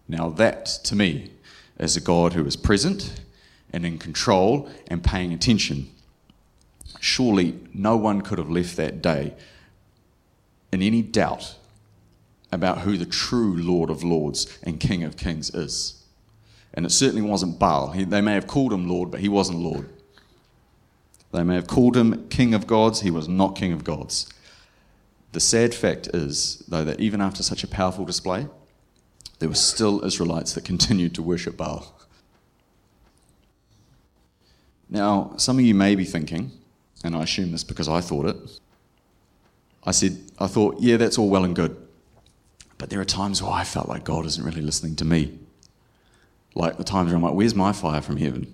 Now, 0.07 0.29
that 0.31 0.65
to 0.83 0.95
me 0.95 1.31
is 1.79 1.95
a 1.95 2.01
God 2.01 2.33
who 2.33 2.45
is 2.45 2.55
present 2.55 3.21
and 3.73 3.85
in 3.85 3.97
control 3.97 4.69
and 4.87 5.03
paying 5.03 5.33
attention. 5.33 5.89
Surely 6.99 7.59
no 7.73 7.97
one 7.97 8.21
could 8.21 8.37
have 8.37 8.49
left 8.49 8.75
that 8.77 9.01
day 9.01 9.33
in 10.75 10.81
any 10.81 11.01
doubt 11.01 11.55
about 12.51 12.79
who 12.79 12.97
the 12.97 13.05
true 13.05 13.55
Lord 13.55 13.89
of 13.89 14.03
Lords 14.03 14.59
and 14.61 14.77
King 14.77 15.03
of 15.03 15.15
Kings 15.15 15.49
is. 15.55 16.03
And 16.73 16.85
it 16.85 16.89
certainly 16.89 17.21
wasn't 17.21 17.57
Baal. 17.57 17.91
He, 17.91 18.03
they 18.03 18.19
may 18.19 18.33
have 18.33 18.45
called 18.45 18.73
him 18.73 18.87
Lord, 18.87 19.09
but 19.09 19.21
he 19.21 19.29
wasn't 19.29 19.59
Lord. 19.59 19.89
They 21.31 21.43
may 21.43 21.55
have 21.55 21.67
called 21.67 21.95
him 21.95 22.27
King 22.27 22.53
of 22.53 22.67
Gods, 22.67 23.01
he 23.01 23.09
was 23.09 23.29
not 23.29 23.55
King 23.55 23.71
of 23.71 23.85
Gods. 23.85 24.29
The 25.31 25.39
sad 25.39 25.73
fact 25.73 26.07
is, 26.07 26.63
though, 26.67 26.83
that 26.83 26.99
even 26.99 27.21
after 27.21 27.41
such 27.41 27.63
a 27.63 27.67
powerful 27.67 28.03
display, 28.03 28.47
there 29.39 29.49
were 29.49 29.55
still 29.55 30.03
Israelites 30.03 30.53
that 30.53 30.65
continued 30.65 31.15
to 31.15 31.21
worship 31.21 31.55
Baal. 31.55 31.93
Now, 34.89 35.33
some 35.37 35.57
of 35.57 35.63
you 35.65 35.73
may 35.73 35.95
be 35.95 36.05
thinking, 36.05 36.51
and 37.03 37.15
I 37.15 37.23
assume 37.23 37.53
this 37.53 37.63
because 37.63 37.87
I 37.87 38.01
thought 38.01 38.25
it, 38.27 38.59
I 39.85 39.91
said, 39.91 40.17
I 40.39 40.47
thought, 40.47 40.77
yeah, 40.79 40.97
that's 40.97 41.17
all 41.17 41.29
well 41.29 41.43
and 41.43 41.55
good. 41.55 41.75
But 42.77 42.89
there 42.89 42.99
are 42.99 43.05
times 43.05 43.41
where 43.41 43.51
I 43.51 43.63
felt 43.63 43.87
like 43.87 44.03
God 44.03 44.25
isn't 44.25 44.43
really 44.43 44.61
listening 44.61 44.95
to 44.97 45.05
me. 45.05 45.37
Like 46.55 46.77
the 46.77 46.83
times 46.83 47.09
where 47.09 47.17
I'm 47.17 47.23
like, 47.23 47.33
where's 47.33 47.55
my 47.55 47.71
fire 47.71 48.01
from 48.01 48.17
heaven? 48.17 48.53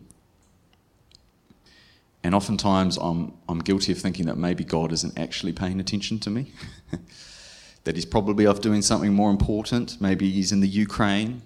And 2.23 2.35
oftentimes 2.35 2.97
I'm, 2.97 3.33
I'm 3.49 3.59
guilty 3.59 3.91
of 3.91 3.97
thinking 3.97 4.27
that 4.27 4.37
maybe 4.37 4.63
God 4.63 4.91
isn't 4.91 5.17
actually 5.17 5.53
paying 5.53 5.79
attention 5.79 6.19
to 6.19 6.29
me. 6.29 6.51
that 7.83 7.95
he's 7.95 8.05
probably 8.05 8.45
off 8.45 8.61
doing 8.61 8.81
something 8.81 9.13
more 9.13 9.31
important. 9.31 9.99
Maybe 9.99 10.29
he's 10.29 10.51
in 10.51 10.59
the 10.59 10.67
Ukraine 10.67 11.41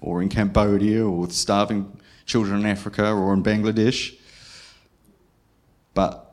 or 0.00 0.22
in 0.22 0.28
Cambodia 0.28 1.04
or 1.04 1.18
with 1.18 1.32
starving 1.32 1.98
children 2.24 2.60
in 2.60 2.66
Africa 2.66 3.10
or 3.10 3.32
in 3.34 3.42
Bangladesh. 3.42 4.16
But 5.94 6.25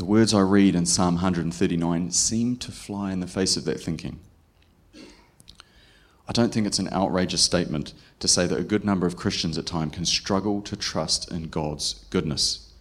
the 0.00 0.06
words 0.06 0.32
I 0.32 0.40
read 0.40 0.74
in 0.74 0.86
Psalm 0.86 1.16
139 1.16 2.10
seem 2.10 2.56
to 2.56 2.72
fly 2.72 3.12
in 3.12 3.20
the 3.20 3.26
face 3.26 3.58
of 3.58 3.66
that 3.66 3.82
thinking. 3.82 4.18
I 4.94 6.32
don't 6.32 6.54
think 6.54 6.66
it's 6.66 6.78
an 6.78 6.88
outrageous 6.90 7.42
statement 7.42 7.92
to 8.20 8.26
say 8.26 8.46
that 8.46 8.58
a 8.58 8.64
good 8.64 8.82
number 8.82 9.06
of 9.06 9.18
Christians 9.18 9.58
at 9.58 9.66
times 9.66 9.94
can 9.94 10.06
struggle 10.06 10.62
to 10.62 10.74
trust 10.74 11.30
in 11.30 11.48
God's 11.48 12.06
goodness 12.08 12.72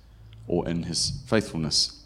or 0.47 0.65
in 0.65 0.83
his 0.83 1.21
faithfulness. 1.27 2.01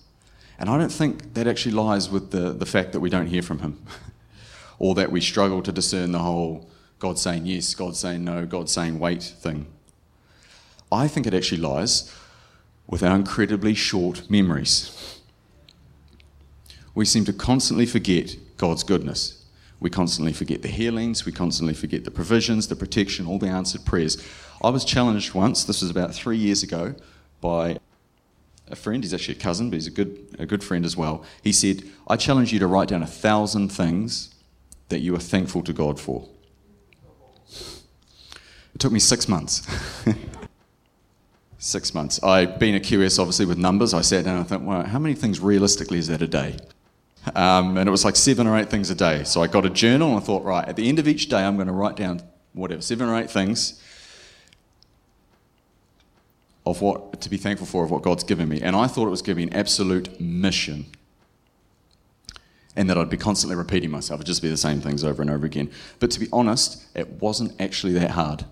And 0.58 0.68
I 0.68 0.80
don't 0.80 0.92
think 0.92 1.36
that 1.36 1.46
actually 1.46 1.74
lies 1.74 2.10
with 2.10 2.32
the, 2.32 2.52
the 2.52 2.66
fact 2.66 2.92
that 2.94 3.00
we 3.00 3.12
don't 3.12 3.28
hear 3.28 3.44
from 3.44 3.60
him 3.60 3.86
or 4.80 4.96
that 4.96 5.12
we 5.12 5.22
struggle 5.22 5.62
to 5.62 5.72
discern 5.72 6.12
the 6.12 6.20
whole 6.20 6.68
God 6.98 7.20
saying 7.20 7.46
yes, 7.46 7.76
God 7.76 7.96
saying 7.96 8.24
no, 8.24 8.48
God 8.48 8.68
saying 8.68 8.98
wait 8.98 9.22
thing. 9.22 9.68
I 10.92 11.08
think 11.08 11.28
it 11.28 11.36
actually 11.36 11.62
lies 11.62 12.12
with 12.88 13.04
our 13.04 13.16
incredibly 13.16 13.74
short 13.74 14.30
memories. 14.30 15.20
We 16.96 17.06
seem 17.06 17.26
to 17.26 17.34
constantly 17.34 17.86
forget 17.86 18.36
God's 18.58 18.84
goodness. 18.84 19.46
We 19.80 19.90
constantly 19.90 20.32
forget 20.32 20.62
the 20.62 20.70
healings, 20.70 21.26
we 21.26 21.34
constantly 21.34 21.74
forget 21.74 22.06
the 22.06 22.12
provisions, 22.12 22.68
the 22.68 22.76
protection, 22.76 23.28
all 23.28 23.40
the 23.40 23.48
answered 23.48 23.84
prayers. 23.84 24.18
I 24.64 24.70
was 24.70 24.86
challenged 24.86 25.34
once, 25.34 25.66
this 25.66 25.82
was 25.82 25.92
about 25.92 26.14
three 26.14 26.38
years 26.38 26.64
ago, 26.64 26.96
by 27.42 27.80
a 28.70 28.78
friend, 28.78 29.04
he's 29.04 29.14
actually 29.14 29.36
a 29.36 29.40
cousin, 29.40 29.70
but 29.70 29.76
he's 29.76 29.88
a 29.88 29.92
good, 29.92 30.36
a 30.40 30.46
good 30.46 30.64
friend 30.64 30.86
as 30.86 30.96
well. 30.96 31.26
He 31.44 31.52
said, 31.52 31.84
I 32.08 32.16
challenge 32.16 32.54
you 32.54 32.60
to 32.60 32.68
write 32.68 32.88
down 32.88 33.04
a 33.04 33.08
thousand 33.08 33.70
things 33.70 34.34
that 34.88 35.00
you 35.00 35.14
are 35.16 35.20
thankful 35.20 35.64
to 35.64 35.74
God 35.74 36.00
for. 36.00 36.30
It 38.74 38.80
took 38.80 38.94
me 38.94 39.00
six 39.00 39.28
months. 39.28 39.68
six 41.64 41.94
months. 41.94 42.22
I've 42.22 42.60
been 42.60 42.76
a 42.76 42.80
QS, 42.80 43.20
obviously, 43.20 43.46
with 43.46 43.58
numbers. 43.58 43.94
I 43.94 44.02
sat 44.02 44.26
down 44.26 44.36
and 44.36 44.46
I 44.46 44.48
thought, 44.48 44.62
well, 44.62 44.84
how 44.84 45.00
many 45.00 45.16
things 45.16 45.40
realistically 45.40 45.98
is 45.98 46.08
that 46.08 46.22
a 46.22 46.28
day? 46.28 46.58
Um, 47.36 47.78
and 47.78 47.88
it 47.88 47.92
was 47.92 48.04
like 48.04 48.18
seven 48.18 48.48
or 48.48 48.58
eight 48.58 48.70
things 48.70 48.90
a 48.90 48.96
day. 48.96 49.24
So 49.24 49.42
I 49.42 49.48
got 49.48 49.66
a 49.66 49.70
journal 49.70 50.10
and 50.10 50.18
I 50.18 50.20
thought, 50.20 50.44
right, 50.44 50.68
at 50.68 50.76
the 50.76 50.90
end 50.90 51.00
of 51.00 51.08
each 51.08 51.30
day, 51.30 51.42
I'm 51.42 51.56
going 51.56 51.68
to 51.68 51.74
write 51.74 51.96
down 51.96 52.22
whatever, 52.52 52.82
seven 52.82 53.08
or 53.08 53.18
eight 53.18 53.32
things 53.32 53.82
of 56.66 56.82
what 56.82 57.22
to 57.22 57.30
be 57.30 57.38
thankful 57.38 57.66
for 57.66 57.86
of 57.86 57.92
what 57.92 58.02
God's 58.02 58.26
given 58.26 58.50
me. 58.50 58.62
And 58.62 58.76
I 58.76 58.88
thought 58.88 59.08
it 59.08 59.12
was 59.12 59.22
going 59.22 59.38
to 59.38 59.46
be 59.46 59.50
an 59.50 59.54
absolute 59.54 60.20
mission. 60.20 60.88
And 62.76 62.90
that 62.90 62.98
I'd 62.98 63.10
be 63.10 63.18
constantly 63.18 63.56
repeating 63.56 63.90
myself. 63.90 64.20
It'd 64.20 64.28
just 64.28 64.42
be 64.42 64.50
the 64.50 64.58
same 64.58 64.82
things 64.82 65.04
over 65.04 65.22
and 65.22 65.32
over 65.32 65.46
again. 65.46 65.72
But 66.00 66.12
to 66.12 66.20
be 66.20 66.28
honest, 66.34 66.86
it 66.94 67.22
wasn't 67.22 67.54
actually 67.62 67.94
that 67.94 68.12
hard. 68.12 68.46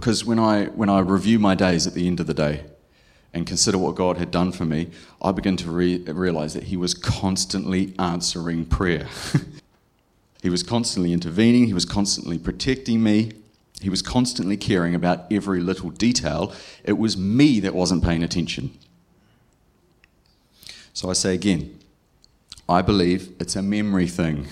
Because 0.00 0.24
when 0.24 0.38
I, 0.38 0.64
when 0.68 0.88
I 0.88 1.00
review 1.00 1.38
my 1.38 1.54
days 1.54 1.86
at 1.86 1.92
the 1.92 2.06
end 2.06 2.20
of 2.20 2.26
the 2.26 2.32
day 2.32 2.64
and 3.34 3.46
consider 3.46 3.76
what 3.76 3.96
God 3.96 4.16
had 4.16 4.30
done 4.30 4.50
for 4.50 4.64
me, 4.64 4.88
I 5.20 5.30
begin 5.30 5.58
to 5.58 5.70
re- 5.70 5.98
realize 5.98 6.54
that 6.54 6.64
He 6.64 6.76
was 6.78 6.94
constantly 6.94 7.92
answering 7.98 8.64
prayer. 8.64 9.08
he 10.42 10.48
was 10.48 10.62
constantly 10.62 11.12
intervening, 11.12 11.66
He 11.66 11.74
was 11.74 11.84
constantly 11.84 12.38
protecting 12.38 13.02
me, 13.02 13.32
he 13.82 13.90
was 13.90 14.00
constantly 14.00 14.56
caring 14.56 14.94
about 14.94 15.30
every 15.30 15.60
little 15.60 15.90
detail. 15.90 16.54
It 16.82 16.94
was 16.94 17.18
me 17.18 17.60
that 17.60 17.74
wasn't 17.74 18.02
paying 18.02 18.22
attention. 18.22 18.78
So 20.94 21.10
I 21.10 21.12
say 21.14 21.34
again, 21.34 21.78
I 22.68 22.82
believe 22.82 23.34
it's 23.38 23.56
a 23.56 23.62
memory 23.62 24.06
thing. 24.06 24.48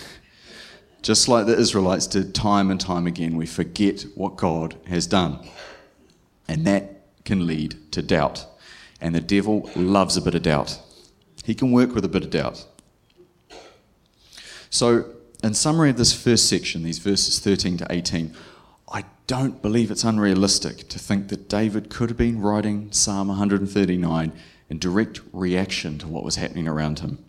Just 1.03 1.29
like 1.29 1.47
the 1.47 1.57
Israelites 1.57 2.07
did 2.07 2.35
time 2.35 2.71
and 2.71 2.81
time 2.81 3.07
again, 3.07 3.37
we 3.37 3.47
forget 3.47 4.03
what 4.15 4.37
God 4.37 4.77
has 4.87 5.07
done. 5.07 5.49
And 6.49 6.67
that 6.67 7.03
can 7.25 7.47
lead 7.47 7.93
to 7.93 8.03
doubt. 8.03 8.47
And 9.01 9.15
the 9.15 9.21
devil 9.21 9.71
loves 9.77 10.17
a 10.17 10.23
bit 10.23 10.35
of 10.35 10.43
doubt. 10.43 10.81
He 11.45 11.55
can 11.55 11.71
work 11.71 11.95
with 11.95 12.05
a 12.05 12.09
bit 12.09 12.25
of 12.25 12.31
doubt. 12.31 12.67
So, 14.71 15.15
in 15.43 15.55
summary 15.55 15.91
of 15.91 15.97
this 15.97 16.13
first 16.13 16.49
section, 16.49 16.83
these 16.83 16.99
verses 16.99 17.39
13 17.39 17.79
to 17.79 17.87
18, 17.91 18.35
I 18.93 19.05
don't 19.27 19.63
believe 19.63 19.91
it's 19.91 20.05
unrealistic 20.05 20.89
to 20.89 20.99
think 20.99 21.29
that 21.29 21.49
David 21.49 21.91
could 21.91 22.11
have 22.11 22.17
been 22.17 22.41
writing 22.41 22.91
Psalm 22.91 23.29
139 23.29 24.33
in 24.69 24.79
direct 24.79 25.21
reaction 25.33 25.99
to 25.99 26.09
what 26.09 26.25
was 26.25 26.37
happening 26.37 26.67
around 26.67 27.01
him. 27.01 27.25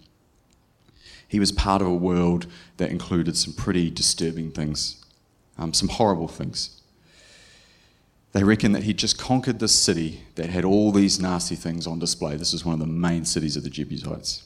He 1.29 1.39
was 1.39 1.51
part 1.51 1.81
of 1.81 1.88
a 1.88 1.93
world 1.93 2.48
that 2.77 2.89
included 2.89 3.38
some 3.38 3.53
pretty 3.53 3.91
disturbing 3.91 4.51
things, 4.51 5.05
um, 5.59 5.74
some 5.74 5.88
horrible 5.88 6.27
things. 6.27 6.81
They 8.31 8.43
reckon 8.43 8.71
that 8.74 8.83
he 8.83 8.93
just 8.93 9.19
conquered 9.19 9.59
this 9.59 9.74
city 9.74 10.24
that 10.36 10.50
had 10.50 10.65
all 10.65 10.91
these 10.91 11.19
nasty 11.19 11.55
things 11.55 11.86
on 11.86 12.00
display. 12.00 12.36
This 12.36 12.53
is 12.53 12.65
one 12.65 12.74
of 12.74 12.79
the 12.79 12.88
main 12.88 13.25
cities 13.25 13.55
of 13.55 13.63
the 13.63 13.69
Jebusites. 13.69 14.43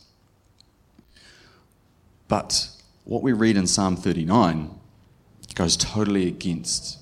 But 2.28 2.68
what 3.06 3.24
we 3.24 3.32
read 3.32 3.56
in 3.58 3.66
Psalm 3.66 3.96
39 3.96 4.78
goes 5.56 5.78
totally 5.78 6.28
against 6.28 7.00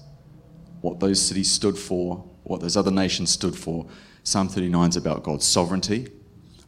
what 0.81 0.99
those 0.99 1.21
cities 1.21 1.51
stood 1.51 1.77
for, 1.77 2.23
what 2.43 2.61
those 2.61 2.77
other 2.77 2.91
nations 2.91 3.31
stood 3.31 3.55
for. 3.55 3.87
Psalm 4.23 4.47
39 4.47 4.89
is 4.89 4.95
about 4.95 5.23
God's 5.23 5.45
sovereignty. 5.45 6.07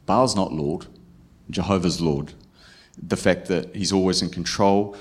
Baal's 0.05 0.35
not 0.35 0.51
Lord, 0.51 0.87
Jehovah's 1.49 2.01
Lord. 2.01 2.33
The 3.01 3.17
fact 3.17 3.47
that 3.47 3.75
He's 3.75 3.91
always 3.91 4.21
in 4.21 4.29
control, 4.29 4.95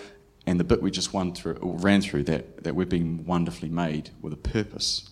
and 0.46 0.58
the 0.58 0.64
bit 0.64 0.82
we 0.82 0.90
just 0.90 1.10
through, 1.36 1.58
ran 1.62 2.00
through, 2.00 2.25
that, 2.25 2.64
that 2.64 2.75
we're 2.75 2.86
being 2.86 3.25
wonderfully 3.25 3.69
made 3.69 4.10
with 4.21 4.32
a 4.32 4.36
purpose. 4.36 5.08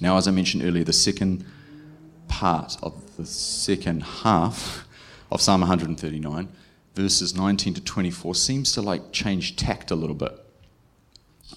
Now, 0.00 0.16
as 0.16 0.28
I 0.28 0.30
mentioned 0.30 0.62
earlier, 0.62 0.84
the 0.84 0.92
second 0.92 1.44
part 2.28 2.76
of 2.82 3.16
the 3.16 3.26
second 3.26 4.02
half 4.02 4.86
of 5.30 5.40
Psalm 5.40 5.60
139, 5.60 6.48
verses 6.94 7.34
19 7.34 7.74
to 7.74 7.80
24, 7.80 8.34
seems 8.34 8.72
to 8.72 8.82
like 8.82 9.12
change 9.12 9.56
tact 9.56 9.90
a 9.90 9.94
little 9.94 10.14
bit 10.14 10.44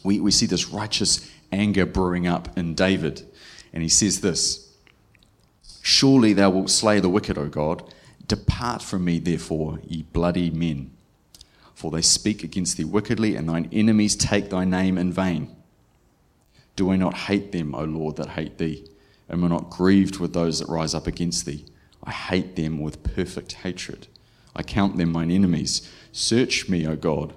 we, 0.03 0.19
we 0.19 0.31
see 0.31 0.45
this 0.45 0.69
righteous 0.69 1.29
anger 1.51 1.85
brewing 1.85 2.27
up 2.27 2.57
in 2.57 2.75
David. 2.75 3.27
And 3.73 3.83
he 3.83 3.89
says 3.89 4.21
this 4.21 4.73
Surely 5.81 6.33
thou 6.33 6.49
wilt 6.49 6.69
slay 6.69 6.99
the 6.99 7.09
wicked, 7.09 7.37
O 7.37 7.47
God. 7.47 7.83
Depart 8.31 8.81
from 8.81 9.03
me, 9.03 9.19
therefore, 9.19 9.81
ye 9.85 10.03
bloody 10.03 10.49
men. 10.49 10.91
For 11.75 11.91
they 11.91 12.01
speak 12.01 12.45
against 12.45 12.77
thee 12.77 12.85
wickedly, 12.85 13.35
and 13.35 13.49
thine 13.49 13.67
enemies 13.73 14.15
take 14.15 14.49
thy 14.49 14.63
name 14.63 14.97
in 14.97 15.11
vain. 15.11 15.53
Do 16.77 16.91
I 16.91 16.95
not 16.95 17.13
hate 17.13 17.51
them, 17.51 17.75
O 17.75 17.83
Lord, 17.83 18.15
that 18.15 18.29
hate 18.29 18.57
thee? 18.57 18.87
And 19.27 19.43
I 19.43 19.47
not 19.49 19.69
grieved 19.69 20.19
with 20.19 20.31
those 20.31 20.59
that 20.59 20.69
rise 20.69 20.95
up 20.95 21.07
against 21.07 21.45
thee? 21.45 21.65
I 22.05 22.11
hate 22.11 22.55
them 22.55 22.79
with 22.79 23.03
perfect 23.03 23.51
hatred. 23.51 24.07
I 24.55 24.63
count 24.63 24.95
them 24.95 25.11
mine 25.11 25.29
enemies. 25.29 25.91
Search 26.13 26.69
me, 26.69 26.87
O 26.87 26.95
God, 26.95 27.33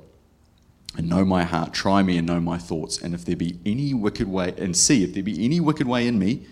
and 0.96 1.09
know 1.09 1.24
my 1.24 1.42
heart. 1.42 1.72
Try 1.72 2.04
me 2.04 2.18
and 2.18 2.26
know 2.28 2.38
my 2.38 2.59
thoughts. 2.59 3.02
And 3.02 3.14
if 3.14 3.24
there 3.24 3.35
be 3.35 3.59
any 3.66 3.94
wicked 3.94 4.28
way, 4.28 4.54
and 4.59 4.76
see 4.76 5.02
if 5.02 5.12
there 5.12 5.24
be 5.24 5.44
any 5.44 5.59
wicked 5.59 5.88
way 5.88 6.07
in 6.07 6.20
me, 6.20 6.46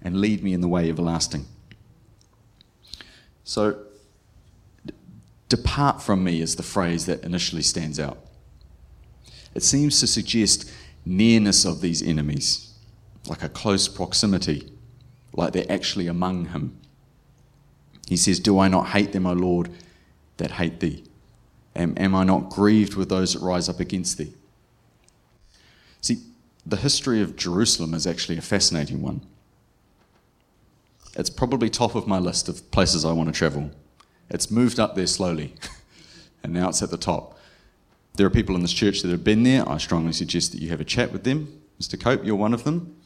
and 0.00 0.20
lead 0.20 0.44
me 0.44 0.52
in 0.52 0.60
the 0.60 0.68
way 0.68 0.88
everlasting. 0.88 1.46
So, 3.42 3.86
depart 5.48 6.02
from 6.02 6.24
me 6.24 6.40
is 6.40 6.56
the 6.56 6.62
phrase 6.62 7.06
that 7.06 7.24
initially 7.24 7.62
stands 7.62 7.98
out. 7.98 8.18
It 9.54 9.62
seems 9.62 10.00
to 10.00 10.06
suggest 10.06 10.70
nearness 11.04 11.64
of 11.64 11.80
these 11.80 12.02
enemies, 12.02 12.74
like 13.26 13.42
a 13.42 13.48
close 13.48 13.88
proximity, 13.88 14.70
like 15.32 15.52
they're 15.52 15.70
actually 15.70 16.06
among 16.06 16.46
him. 16.46 16.78
He 18.08 18.16
says, 18.16 18.40
Do 18.40 18.58
I 18.58 18.68
not 18.68 18.88
hate 18.88 19.12
them, 19.12 19.26
O 19.26 19.32
Lord, 19.32 19.70
that 20.36 20.52
hate 20.52 20.80
thee? 20.80 21.04
Am, 21.76 21.94
am 21.96 22.14
I 22.14 22.24
not 22.24 22.50
grieved 22.50 22.94
with 22.94 23.08
those 23.08 23.34
that 23.34 23.40
rise 23.40 23.68
up 23.68 23.80
against 23.80 24.18
thee? 24.18 24.32
See, 26.00 26.18
the 26.66 26.76
history 26.76 27.22
of 27.22 27.36
Jerusalem 27.36 27.94
is 27.94 28.06
actually 28.06 28.38
a 28.38 28.42
fascinating 28.42 29.02
one. 29.02 29.22
It's 31.16 31.30
probably 31.30 31.68
top 31.70 31.94
of 31.94 32.06
my 32.06 32.18
list 32.18 32.48
of 32.48 32.70
places 32.70 33.04
I 33.04 33.12
want 33.12 33.28
to 33.28 33.32
travel. 33.32 33.70
It's 34.30 34.50
moved 34.50 34.78
up 34.78 34.94
there 34.94 35.06
slowly, 35.06 35.54
and 36.42 36.52
now 36.52 36.68
it's 36.68 36.82
at 36.82 36.90
the 36.90 36.98
top. 36.98 37.38
There 38.14 38.26
are 38.26 38.30
people 38.30 38.54
in 38.56 38.62
this 38.62 38.72
church 38.72 39.02
that 39.02 39.10
have 39.10 39.24
been 39.24 39.42
there. 39.44 39.68
I 39.68 39.78
strongly 39.78 40.12
suggest 40.12 40.52
that 40.52 40.60
you 40.60 40.70
have 40.70 40.80
a 40.80 40.84
chat 40.84 41.12
with 41.12 41.24
them. 41.24 41.60
Mr. 41.80 41.98
Cope, 41.98 42.24
you're 42.24 42.36
one 42.36 42.52
of 42.52 42.64
them. 42.64 42.96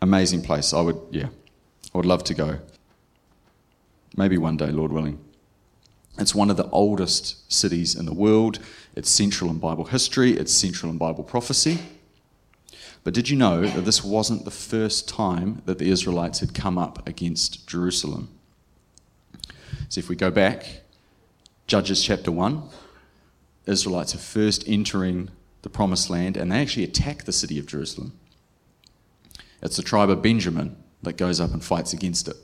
Amazing 0.00 0.42
place. 0.42 0.72
I 0.72 0.80
would, 0.80 0.98
yeah, 1.10 1.28
I 1.94 1.98
would 1.98 2.06
love 2.06 2.24
to 2.24 2.34
go. 2.34 2.58
Maybe 4.16 4.38
one 4.38 4.56
day, 4.56 4.70
Lord 4.70 4.92
willing. 4.92 5.18
It's 6.18 6.34
one 6.34 6.50
of 6.50 6.56
the 6.56 6.68
oldest 6.70 7.50
cities 7.52 7.94
in 7.94 8.06
the 8.06 8.14
world. 8.14 8.58
It's 8.94 9.10
central 9.10 9.50
in 9.50 9.58
Bible 9.58 9.84
history, 9.84 10.32
it's 10.32 10.52
central 10.52 10.90
in 10.90 10.98
Bible 10.98 11.24
prophecy. 11.24 11.78
But 13.04 13.14
did 13.14 13.28
you 13.28 13.36
know 13.36 13.62
that 13.62 13.84
this 13.84 14.04
wasn't 14.04 14.44
the 14.44 14.50
first 14.50 15.08
time 15.08 15.62
that 15.66 15.78
the 15.78 15.90
Israelites 15.90 16.40
had 16.40 16.54
come 16.54 16.78
up 16.78 17.06
against 17.08 17.66
Jerusalem? 17.66 18.28
So 19.92 19.98
if 19.98 20.08
we 20.08 20.16
go 20.16 20.30
back, 20.30 20.64
Judges 21.66 22.02
chapter 22.02 22.32
1, 22.32 22.62
Israelites 23.66 24.14
are 24.14 24.18
first 24.18 24.64
entering 24.66 25.28
the 25.60 25.68
promised 25.68 26.08
land 26.08 26.38
and 26.38 26.50
they 26.50 26.62
actually 26.62 26.84
attack 26.84 27.24
the 27.24 27.30
city 27.32 27.58
of 27.58 27.66
Jerusalem. 27.66 28.18
It's 29.62 29.76
the 29.76 29.82
tribe 29.82 30.08
of 30.08 30.22
Benjamin 30.22 30.82
that 31.02 31.18
goes 31.18 31.40
up 31.40 31.52
and 31.52 31.62
fights 31.62 31.92
against 31.92 32.26
it. 32.26 32.36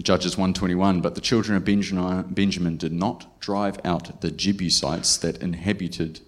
Judges 0.00 0.38
121, 0.38 1.02
but 1.02 1.14
the 1.14 1.20
children 1.20 1.58
of 1.58 2.34
Benjamin 2.34 2.78
did 2.78 2.94
not 2.94 3.38
drive 3.38 3.78
out 3.84 4.22
the 4.22 4.30
Jebusites 4.30 5.18
that 5.18 5.42
inhabited, 5.42 6.20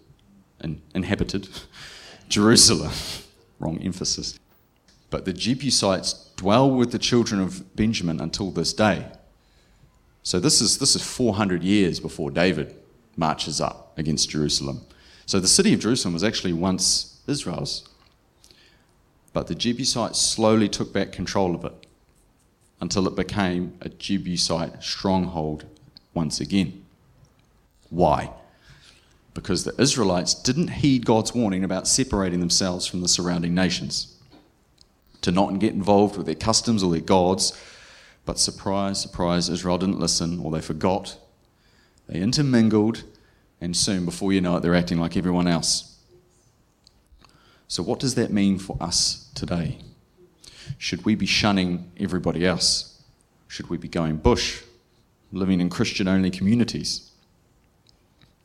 inhabited 0.94 1.48
Jerusalem. 2.28 2.92
Wrong 3.58 3.78
emphasis. 3.78 4.38
But 5.08 5.24
the 5.24 5.32
Jebusites 5.32 6.32
dwell 6.36 6.70
with 6.70 6.92
the 6.92 6.98
children 6.98 7.40
of 7.40 7.74
Benjamin 7.74 8.20
until 8.20 8.50
this 8.50 8.74
day. 8.74 9.06
So 10.22 10.38
this 10.40 10.60
is, 10.60 10.78
this 10.78 10.94
is 10.94 11.02
400 11.02 11.62
years 11.62 12.00
before 12.00 12.30
David 12.30 12.74
marches 13.16 13.60
up 13.60 13.92
against 13.98 14.30
Jerusalem. 14.30 14.82
So 15.26 15.40
the 15.40 15.48
city 15.48 15.72
of 15.74 15.80
Jerusalem 15.80 16.14
was 16.14 16.24
actually 16.24 16.52
once 16.52 17.20
Israel's. 17.26 17.88
But 19.32 19.46
the 19.46 19.54
Jebusites 19.54 20.20
slowly 20.20 20.68
took 20.68 20.92
back 20.92 21.12
control 21.12 21.54
of 21.54 21.64
it 21.64 21.86
until 22.80 23.06
it 23.06 23.16
became 23.16 23.74
a 23.80 23.88
Jebusite 23.88 24.82
stronghold 24.82 25.64
once 26.14 26.40
again. 26.40 26.84
Why? 27.90 28.30
Because 29.34 29.64
the 29.64 29.80
Israelites 29.80 30.34
didn't 30.34 30.68
heed 30.68 31.04
God's 31.04 31.34
warning 31.34 31.64
about 31.64 31.88
separating 31.88 32.40
themselves 32.40 32.86
from 32.86 33.00
the 33.00 33.08
surrounding 33.08 33.54
nations. 33.54 34.14
to 35.20 35.32
not 35.32 35.58
get 35.58 35.74
involved 35.74 36.16
with 36.16 36.26
their 36.26 36.34
customs 36.34 36.82
or 36.82 36.90
their 36.90 37.00
gods. 37.00 37.52
But 38.28 38.38
surprise, 38.38 39.00
surprise, 39.00 39.48
Israel 39.48 39.78
didn't 39.78 40.00
listen 40.00 40.40
or 40.40 40.50
they 40.50 40.60
forgot. 40.60 41.16
They 42.10 42.20
intermingled, 42.20 43.04
and 43.58 43.74
soon, 43.74 44.04
before 44.04 44.34
you 44.34 44.42
know 44.42 44.58
it, 44.58 44.60
they're 44.60 44.74
acting 44.74 45.00
like 45.00 45.16
everyone 45.16 45.48
else. 45.48 45.98
So, 47.68 47.82
what 47.82 47.98
does 47.98 48.16
that 48.16 48.30
mean 48.30 48.58
for 48.58 48.76
us 48.82 49.30
today? 49.34 49.78
Should 50.76 51.06
we 51.06 51.14
be 51.14 51.24
shunning 51.24 51.90
everybody 51.98 52.44
else? 52.44 53.02
Should 53.46 53.70
we 53.70 53.78
be 53.78 53.88
going 53.88 54.18
bush, 54.18 54.60
living 55.32 55.62
in 55.62 55.70
Christian 55.70 56.06
only 56.06 56.30
communities? 56.30 57.10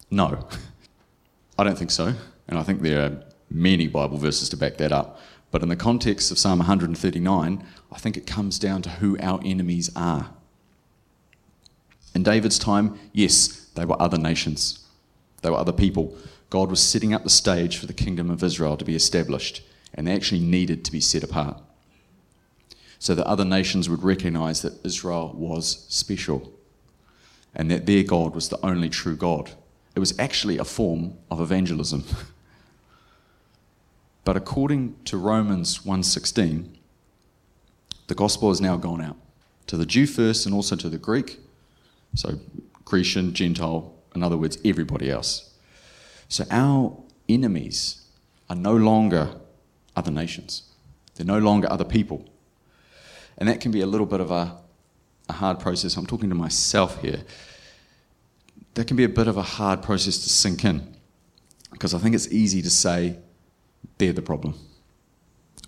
No, 0.09 0.47
I 1.59 1.65
don't 1.65 1.77
think 1.77 1.91
so. 1.91 2.13
And 2.47 2.57
I 2.57 2.63
think 2.63 2.83
there 2.83 3.01
are 3.01 3.21
many 3.49 3.89
Bible 3.89 4.17
verses 4.17 4.47
to 4.47 4.55
back 4.55 4.77
that 4.77 4.93
up. 4.93 5.19
But 5.53 5.61
in 5.61 5.69
the 5.69 5.75
context 5.75 6.31
of 6.31 6.39
Psalm 6.39 6.57
139, 6.57 7.63
I 7.91 7.97
think 7.99 8.17
it 8.17 8.25
comes 8.25 8.57
down 8.57 8.81
to 8.81 8.89
who 8.89 9.19
our 9.19 9.39
enemies 9.45 9.91
are. 9.95 10.31
In 12.15 12.23
David's 12.23 12.57
time, 12.57 12.97
yes, 13.13 13.69
they 13.75 13.85
were 13.85 14.01
other 14.01 14.17
nations, 14.17 14.83
they 15.43 15.51
were 15.51 15.57
other 15.57 15.71
people. 15.71 16.17
God 16.49 16.71
was 16.71 16.81
setting 16.81 17.13
up 17.13 17.23
the 17.23 17.29
stage 17.29 17.77
for 17.77 17.85
the 17.85 17.93
kingdom 17.93 18.31
of 18.31 18.43
Israel 18.43 18.77
to 18.77 18.83
be 18.83 18.95
established, 18.95 19.61
and 19.93 20.07
they 20.07 20.15
actually 20.15 20.41
needed 20.41 20.83
to 20.85 20.91
be 20.91 20.99
set 20.99 21.23
apart. 21.23 21.61
So 22.97 23.13
that 23.13 23.27
other 23.27 23.45
nations 23.45 23.87
would 23.87 24.01
recognize 24.01 24.63
that 24.63 24.83
Israel 24.83 25.33
was 25.37 25.85
special 25.87 26.51
and 27.53 27.69
that 27.69 27.85
their 27.85 28.01
God 28.01 28.33
was 28.33 28.49
the 28.49 28.65
only 28.65 28.89
true 28.89 29.15
God. 29.15 29.51
It 29.95 29.99
was 29.99 30.17
actually 30.17 30.57
a 30.57 30.65
form 30.65 31.13
of 31.29 31.39
evangelism. 31.39 32.05
but 34.23 34.37
according 34.37 34.95
to 35.05 35.17
Romans 35.17 35.85
1:16, 35.85 36.77
the 38.07 38.15
gospel 38.15 38.49
has 38.49 38.61
now 38.61 38.77
gone 38.77 39.01
out 39.01 39.17
to 39.67 39.77
the 39.77 39.85
Jew 39.85 40.05
first 40.05 40.45
and 40.45 40.53
also 40.53 40.75
to 40.75 40.89
the 40.89 40.97
Greek. 40.97 41.39
So 42.15 42.39
Grecian, 42.85 43.33
Gentile, 43.33 43.93
in 44.15 44.23
other 44.23 44.37
words, 44.37 44.57
everybody 44.63 45.09
else. 45.09 45.51
So 46.29 46.45
our 46.51 46.97
enemies 47.27 48.01
are 48.49 48.55
no 48.55 48.75
longer 48.75 49.35
other 49.95 50.11
nations. 50.11 50.63
They're 51.15 51.25
no 51.25 51.39
longer 51.39 51.71
other 51.71 51.85
people. 51.85 52.25
And 53.37 53.49
that 53.49 53.61
can 53.61 53.71
be 53.71 53.81
a 53.81 53.85
little 53.85 54.05
bit 54.05 54.19
of 54.19 54.31
a, 54.31 54.57
a 55.29 55.33
hard 55.33 55.59
process. 55.59 55.97
I'm 55.97 56.05
talking 56.05 56.29
to 56.29 56.35
myself 56.35 57.01
here. 57.01 57.23
That 58.75 58.87
can 58.87 58.97
be 58.97 59.03
a 59.03 59.09
bit 59.09 59.27
of 59.27 59.37
a 59.37 59.41
hard 59.41 59.81
process 59.81 60.17
to 60.19 60.29
sink 60.29 60.65
in 60.65 60.95
because 61.71 61.93
I 61.93 61.99
think 61.99 62.15
it's 62.15 62.31
easy 62.31 62.61
to 62.61 62.69
say 62.69 63.17
they're 63.97 64.13
the 64.13 64.21
problem 64.21 64.55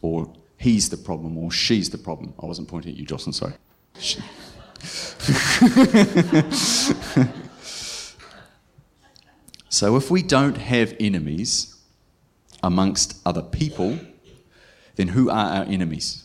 or 0.02 0.32
he's 0.58 0.90
the 0.90 0.98
problem 0.98 1.38
or 1.38 1.52
she's 1.52 1.90
the 1.90 1.98
problem. 1.98 2.34
I 2.42 2.46
wasn't 2.46 2.68
pointing 2.68 2.94
at 2.94 2.98
you, 2.98 3.06
Jocelyn, 3.06 3.34
sorry. 3.34 3.54
so 9.70 9.96
if 9.96 10.12
we 10.12 10.22
don't 10.22 10.58
have 10.58 10.96
enemies 11.00 11.78
amongst 12.62 13.20
other 13.26 13.42
people, 13.42 14.00
then 14.96 15.10
who 15.10 15.30
are 15.30 15.60
our 15.60 15.66
enemies? 15.66 16.24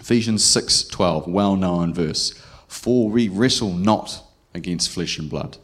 Ephesians 0.00 0.44
6:12, 0.44 1.28
well-known 1.28 1.94
verse. 1.94 2.34
For 2.66 3.08
we 3.08 3.28
wrestle 3.28 3.72
not 3.72 4.24
against 4.54 4.90
flesh 4.90 5.18
and 5.18 5.30
blood, 5.30 5.58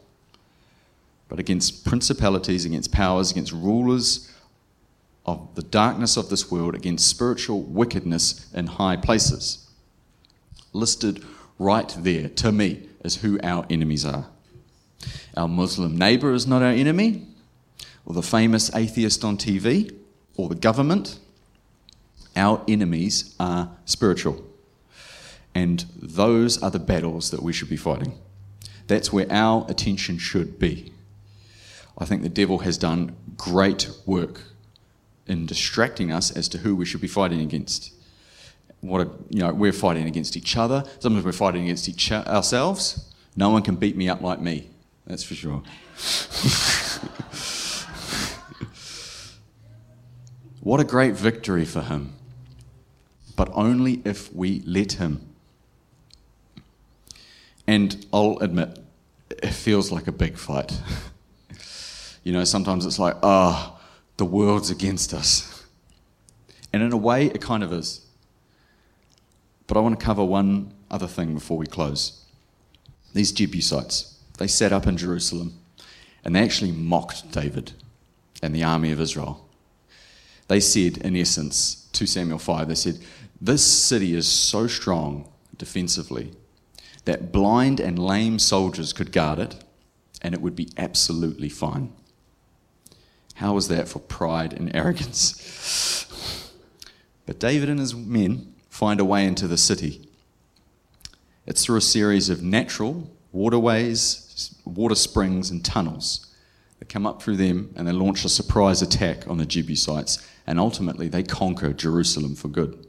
but 1.28 1.38
against 1.38 1.84
principalities, 1.84 2.64
against 2.64 2.92
powers, 2.92 3.30
against 3.30 3.52
rulers 3.52 4.32
of 5.26 5.54
the 5.54 5.62
darkness 5.62 6.16
of 6.16 6.30
this 6.30 6.50
world, 6.50 6.74
against 6.74 7.06
spiritual 7.06 7.62
wickedness 7.62 8.52
in 8.54 8.66
high 8.66 8.96
places. 8.96 9.68
Listed 10.72 11.24
right 11.58 11.94
there 11.98 12.28
to 12.30 12.52
me 12.52 12.88
is 13.04 13.16
who 13.16 13.38
our 13.42 13.66
enemies 13.68 14.04
are. 14.04 14.26
Our 15.36 15.48
Muslim 15.48 15.96
neighbour 15.96 16.32
is 16.32 16.46
not 16.46 16.62
our 16.62 16.68
enemy, 16.68 17.26
or 18.06 18.14
the 18.14 18.22
famous 18.22 18.74
atheist 18.74 19.24
on 19.24 19.36
TV, 19.36 19.94
or 20.36 20.48
the 20.48 20.54
government 20.54 21.18
our 22.38 22.62
enemies 22.68 23.34
are 23.40 23.70
spiritual. 23.84 24.44
And 25.54 25.84
those 26.00 26.62
are 26.62 26.70
the 26.70 26.78
battles 26.78 27.30
that 27.32 27.42
we 27.42 27.52
should 27.52 27.68
be 27.68 27.76
fighting. 27.76 28.16
That's 28.86 29.12
where 29.12 29.26
our 29.30 29.66
attention 29.68 30.18
should 30.18 30.58
be. 30.58 30.92
I 31.98 32.04
think 32.04 32.22
the 32.22 32.28
devil 32.28 32.58
has 32.58 32.78
done 32.78 33.16
great 33.36 33.90
work 34.06 34.42
in 35.26 35.46
distracting 35.46 36.12
us 36.12 36.30
as 36.30 36.48
to 36.50 36.58
who 36.58 36.76
we 36.76 36.84
should 36.84 37.00
be 37.00 37.08
fighting 37.08 37.40
against. 37.40 37.92
What 38.80 39.06
a, 39.06 39.10
you 39.30 39.40
know, 39.40 39.52
we're 39.52 39.72
fighting 39.72 40.06
against 40.06 40.36
each 40.36 40.56
other. 40.56 40.84
Sometimes 41.00 41.24
we're 41.24 41.32
fighting 41.32 41.64
against 41.64 41.88
each 41.88 42.12
ourselves. 42.12 43.12
No 43.36 43.50
one 43.50 43.62
can 43.62 43.74
beat 43.76 43.96
me 43.96 44.08
up 44.08 44.20
like 44.20 44.40
me. 44.40 44.68
That's 45.06 45.24
for 45.24 45.34
sure. 45.34 45.62
what 50.60 50.80
a 50.80 50.84
great 50.84 51.14
victory 51.14 51.64
for 51.64 51.82
him 51.82 52.14
but 53.38 53.48
only 53.52 54.02
if 54.04 54.34
we 54.34 54.62
let 54.66 54.94
Him. 54.94 55.24
And 57.68 58.04
I'll 58.12 58.36
admit, 58.40 58.80
it 59.30 59.52
feels 59.52 59.92
like 59.92 60.08
a 60.08 60.12
big 60.12 60.36
fight. 60.36 60.82
you 62.28 62.34
know, 62.34 62.44
sometimes 62.44 62.84
it's 62.84 62.98
like, 62.98 63.16
ah, 63.22 63.72
oh, 63.72 63.80
the 64.18 64.24
world's 64.26 64.68
against 64.68 65.14
us. 65.14 65.64
And 66.74 66.82
in 66.82 66.92
a 66.92 66.96
way, 66.98 67.24
it 67.24 67.40
kind 67.40 67.64
of 67.64 67.72
is. 67.72 68.04
But 69.66 69.78
I 69.78 69.80
want 69.80 69.98
to 69.98 70.04
cover 70.04 70.22
one 70.22 70.74
other 70.90 71.06
thing 71.06 71.32
before 71.32 71.56
we 71.56 71.64
close. 71.64 72.26
These 73.14 73.32
Jebusites, 73.32 74.18
they 74.36 74.46
sat 74.46 74.74
up 74.74 74.86
in 74.86 74.98
Jerusalem 74.98 75.58
and 76.22 76.36
they 76.36 76.42
actually 76.42 76.70
mocked 76.70 77.32
David 77.32 77.72
and 78.42 78.54
the 78.54 78.62
army 78.62 78.92
of 78.92 79.00
Israel. 79.00 79.48
They 80.48 80.60
said, 80.60 80.98
in 80.98 81.16
essence, 81.16 81.88
to 81.94 82.04
Samuel 82.04 82.38
5, 82.38 82.68
they 82.68 82.74
said, 82.74 82.98
this 83.40 83.64
city 83.64 84.14
is 84.14 84.28
so 84.28 84.66
strong 84.66 85.32
defensively 85.56 86.32
that 87.06 87.32
blind 87.32 87.80
and 87.80 87.98
lame 87.98 88.38
soldiers 88.38 88.92
could 88.92 89.12
guard 89.12 89.38
it 89.38 89.64
and 90.20 90.34
it 90.34 90.42
would 90.42 90.54
be 90.54 90.68
absolutely 90.76 91.48
fine. 91.48 91.94
How 93.38 93.54
was 93.54 93.68
that 93.68 93.88
for 93.88 94.00
pride 94.00 94.52
and 94.52 94.74
arrogance? 94.74 96.50
But 97.24 97.38
David 97.38 97.68
and 97.68 97.78
his 97.78 97.94
men 97.94 98.52
find 98.68 98.98
a 98.98 99.04
way 99.04 99.24
into 99.24 99.46
the 99.46 99.56
city. 99.56 100.08
It's 101.46 101.64
through 101.64 101.76
a 101.76 101.80
series 101.80 102.30
of 102.30 102.42
natural 102.42 103.08
waterways, 103.30 104.56
water 104.64 104.96
springs, 104.96 105.50
and 105.52 105.64
tunnels. 105.64 106.34
They 106.80 106.86
come 106.86 107.06
up 107.06 107.22
through 107.22 107.36
them 107.36 107.72
and 107.76 107.86
they 107.86 107.92
launch 107.92 108.24
a 108.24 108.28
surprise 108.28 108.82
attack 108.82 109.28
on 109.28 109.38
the 109.38 109.46
Jebusites, 109.46 110.26
and 110.44 110.58
ultimately 110.58 111.06
they 111.06 111.22
conquer 111.22 111.72
Jerusalem 111.72 112.34
for 112.34 112.48
good. 112.48 112.86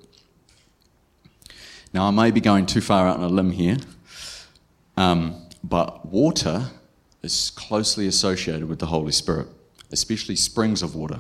Now, 1.94 2.08
I 2.08 2.12
may 2.12 2.32
be 2.32 2.42
going 2.42 2.66
too 2.66 2.82
far 2.82 3.08
out 3.08 3.18
on 3.18 3.24
a 3.24 3.30
limb 3.30 3.52
here, 3.52 3.78
um, 4.98 5.48
but 5.64 6.08
water 6.08 6.72
is 7.22 7.52
closely 7.52 8.08
associated 8.08 8.68
with 8.68 8.80
the 8.80 8.88
Holy 8.88 9.12
Spirit, 9.12 9.48
especially 9.92 10.36
springs 10.36 10.82
of 10.82 10.96
water. 10.96 11.20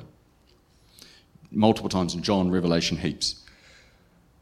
Multiple 1.51 1.89
times 1.89 2.13
in 2.13 2.21
John, 2.21 2.51
Revelation, 2.51 2.97
heaps. 2.97 3.43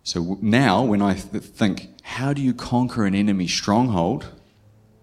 So 0.04 0.38
now, 0.42 0.84
when 0.84 1.02
I 1.02 1.16
th- 1.16 1.44
think, 1.44 1.90
how 2.02 2.34
do 2.34 2.42
you 2.42 2.54
conquer 2.54 3.06
an 3.06 3.16
enemy 3.16 3.48
stronghold, 3.48 4.28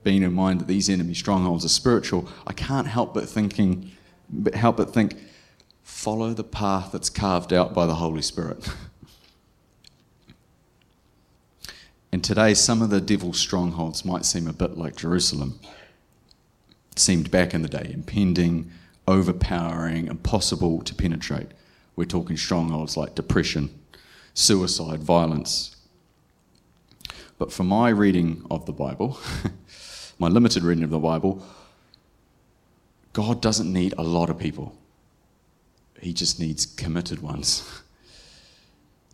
being 0.03 0.23
in 0.23 0.33
mind 0.33 0.61
that 0.61 0.69
these 0.69 0.89
enemy 0.91 1.15
strongholds 1.15 1.65
are 1.65 1.69
spiritual, 1.69 2.29
I 2.47 2.53
can't 2.53 2.87
help 2.87 3.15
but 3.15 3.29
thinking, 3.29 3.91
but 4.29 4.55
help 4.55 4.77
but 4.77 4.93
think, 4.93 5.17
follow 5.83 6.33
the 6.33 6.45
path 6.45 6.91
that's 6.93 7.11
carved 7.11 7.53
out 7.53 7.75
by 7.75 7.87
the 7.87 7.97
Holy 7.97 8.23
Spirit. 8.23 8.69
And 12.15 12.23
today, 12.23 12.55
some 12.55 12.81
of 12.81 12.91
the 12.91 13.01
devil's 13.01 13.41
strongholds 13.41 14.05
might 14.05 14.25
seem 14.25 14.47
a 14.47 14.53
bit 14.53 14.79
like 14.79 14.95
Jerusalem. 14.95 15.59
It 16.93 17.01
seemed 17.01 17.29
back 17.33 17.53
in 17.53 17.63
the 17.63 17.69
day 17.69 17.91
impending, 17.93 18.71
overpowering, 19.07 20.07
impossible 20.07 20.83
to 20.83 20.95
penetrate. 20.95 21.49
We're 21.97 22.05
talking 22.05 22.37
strongholds 22.37 22.97
like 22.97 23.15
depression, 23.15 23.71
suicide, 24.35 25.03
violence. 25.03 25.77
But 27.39 27.53
for 27.53 27.65
my 27.65 27.89
reading 27.91 28.47
of 28.51 28.67
the 28.67 28.73
Bible, 28.73 29.19
my 30.19 30.29
limited 30.29 30.63
reading 30.63 30.85
of 30.85 30.91
the 30.91 30.99
Bible, 30.99 31.45
God 33.13 33.41
doesn't 33.41 33.73
need 33.73 33.95
a 33.97 34.03
lot 34.03 34.31
of 34.31 34.39
people. 34.39 34.77
He 36.01 36.13
just 36.13 36.41
needs 36.41 36.67
committed 36.67 37.21
ones. 37.23 37.69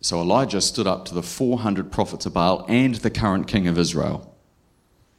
So 0.03 0.19
Elijah 0.19 0.61
stood 0.61 0.87
up 0.87 1.05
to 1.05 1.13
the 1.13 1.21
400 1.21 1.91
prophets 1.91 2.25
of 2.25 2.33
Baal 2.33 2.65
and 2.67 2.95
the 2.95 3.11
current 3.11 3.47
king 3.47 3.67
of 3.67 3.77
Israel, 3.77 4.35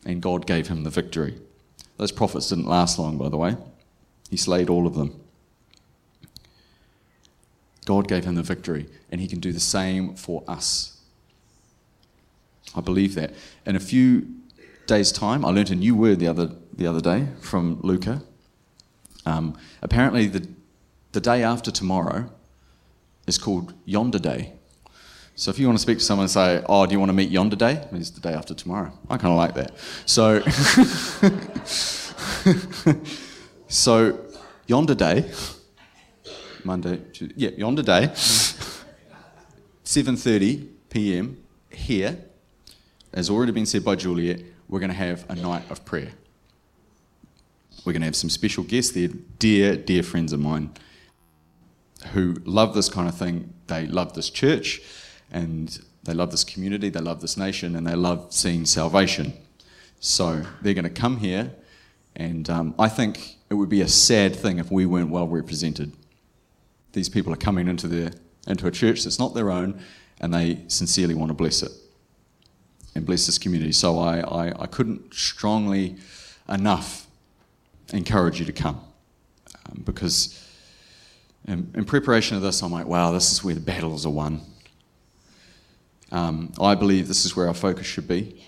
and 0.04 0.20
God 0.20 0.44
gave 0.44 0.66
him 0.66 0.82
the 0.82 0.90
victory. 0.90 1.38
Those 1.98 2.10
prophets 2.10 2.48
didn't 2.48 2.66
last 2.66 2.98
long, 2.98 3.16
by 3.16 3.28
the 3.28 3.36
way. 3.36 3.56
He 4.32 4.38
slayed 4.38 4.70
all 4.70 4.86
of 4.86 4.94
them. 4.94 5.20
God 7.84 8.08
gave 8.08 8.24
him 8.24 8.34
the 8.34 8.42
victory, 8.42 8.86
and 9.10 9.20
he 9.20 9.28
can 9.28 9.40
do 9.40 9.52
the 9.52 9.60
same 9.60 10.14
for 10.14 10.42
us. 10.48 11.02
I 12.74 12.80
believe 12.80 13.14
that. 13.14 13.34
In 13.66 13.76
a 13.76 13.80
few 13.80 14.26
days' 14.86 15.12
time, 15.12 15.44
I 15.44 15.50
learnt 15.50 15.68
a 15.68 15.74
new 15.74 15.94
word 15.94 16.18
the 16.18 16.28
other, 16.28 16.50
the 16.72 16.86
other 16.86 17.02
day 17.02 17.26
from 17.42 17.78
Luca. 17.82 18.22
Um, 19.26 19.58
apparently, 19.82 20.28
the, 20.28 20.48
the 21.12 21.20
day 21.20 21.42
after 21.42 21.70
tomorrow 21.70 22.30
is 23.26 23.36
called 23.36 23.74
Yonder 23.84 24.18
Day. 24.18 24.54
So 25.34 25.50
if 25.50 25.58
you 25.58 25.66
want 25.66 25.78
to 25.78 25.82
speak 25.82 25.98
to 25.98 26.04
someone 26.04 26.24
and 26.24 26.30
say, 26.30 26.64
"Oh, 26.70 26.86
do 26.86 26.92
you 26.92 26.98
want 26.98 27.10
to 27.10 27.14
meet 27.14 27.28
Yonder 27.28 27.56
Day?" 27.56 27.86
It's 27.92 28.08
the 28.08 28.22
day 28.22 28.32
after 28.32 28.54
tomorrow. 28.54 28.98
I 29.10 29.18
kind 29.18 29.32
of 29.32 29.36
like 29.36 29.52
that. 29.56 29.76
So, 30.06 30.40
so 33.72 34.18
Yonder 34.66 34.94
Day, 34.94 35.30
Monday, 36.62 37.00
Tuesday, 37.12 37.34
yeah, 37.36 37.50
Yonder 37.56 37.82
Day, 37.82 38.08
7:30 39.84 40.68
p.m. 40.90 41.42
here, 41.70 42.18
as 43.12 43.30
already 43.30 43.52
been 43.52 43.66
said 43.66 43.84
by 43.84 43.94
Juliet. 43.94 44.40
We're 44.68 44.78
going 44.78 44.90
to 44.90 44.96
have 44.96 45.24
a 45.28 45.34
night 45.34 45.70
of 45.70 45.84
prayer. 45.84 46.12
We're 47.84 47.92
going 47.92 48.02
to 48.02 48.06
have 48.06 48.16
some 48.16 48.30
special 48.30 48.62
guests 48.64 48.92
there, 48.92 49.08
dear, 49.38 49.76
dear 49.76 50.02
friends 50.02 50.32
of 50.32 50.40
mine 50.40 50.70
who 52.12 52.36
love 52.44 52.74
this 52.74 52.88
kind 52.88 53.08
of 53.08 53.16
thing. 53.16 53.54
They 53.66 53.86
love 53.86 54.14
this 54.14 54.28
church 54.30 54.80
and 55.30 55.78
they 56.02 56.12
love 56.14 56.30
this 56.30 56.44
community, 56.44 56.90
they 56.90 57.00
love 57.00 57.20
this 57.20 57.36
nation, 57.36 57.76
and 57.76 57.86
they 57.86 57.94
love 57.94 58.32
seeing 58.32 58.66
salvation. 58.66 59.32
So 60.00 60.42
they're 60.60 60.74
going 60.74 60.84
to 60.84 60.90
come 60.90 61.18
here, 61.18 61.54
and 62.16 62.48
um, 62.50 62.74
I 62.78 62.88
think 62.88 63.36
it 63.48 63.54
would 63.54 63.68
be 63.68 63.80
a 63.80 63.88
sad 63.88 64.36
thing 64.36 64.58
if 64.58 64.70
we 64.70 64.86
weren't 64.86 65.10
well 65.10 65.26
represented. 65.26 65.92
These 66.92 67.08
people 67.08 67.32
are 67.32 67.36
coming 67.36 67.68
into, 67.68 67.88
their, 67.88 68.10
into 68.46 68.66
a 68.66 68.70
church 68.70 69.04
that's 69.04 69.18
not 69.18 69.34
their 69.34 69.50
own, 69.50 69.80
and 70.20 70.32
they 70.32 70.60
sincerely 70.68 71.14
want 71.14 71.30
to 71.30 71.34
bless 71.34 71.62
it 71.62 71.72
and 72.94 73.06
bless 73.06 73.26
this 73.26 73.38
community. 73.38 73.72
So 73.72 73.98
I, 73.98 74.20
I, 74.20 74.62
I 74.62 74.66
couldn't 74.66 75.14
strongly 75.14 75.96
enough 76.48 77.06
encourage 77.92 78.38
you 78.38 78.46
to 78.46 78.52
come 78.52 78.80
um, 79.66 79.82
because 79.84 80.38
in, 81.48 81.70
in, 81.74 81.84
preparation 81.84 82.36
of 82.36 82.42
this, 82.42 82.62
I'm 82.62 82.72
like, 82.72 82.86
wow, 82.86 83.10
this 83.10 83.32
is 83.32 83.42
where 83.42 83.54
the 83.54 83.60
battles 83.60 84.06
are 84.06 84.10
won. 84.10 84.40
Um, 86.10 86.52
I 86.60 86.74
believe 86.74 87.08
this 87.08 87.24
is 87.24 87.34
where 87.34 87.48
our 87.48 87.54
focus 87.54 87.86
should 87.86 88.06
be. 88.06 88.44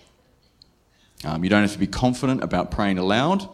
Um, 1.24 1.42
you 1.42 1.50
don't 1.50 1.62
have 1.62 1.72
to 1.72 1.78
be 1.78 1.86
confident 1.86 2.42
about 2.42 2.70
praying 2.70 2.98
aloud. 2.98 3.48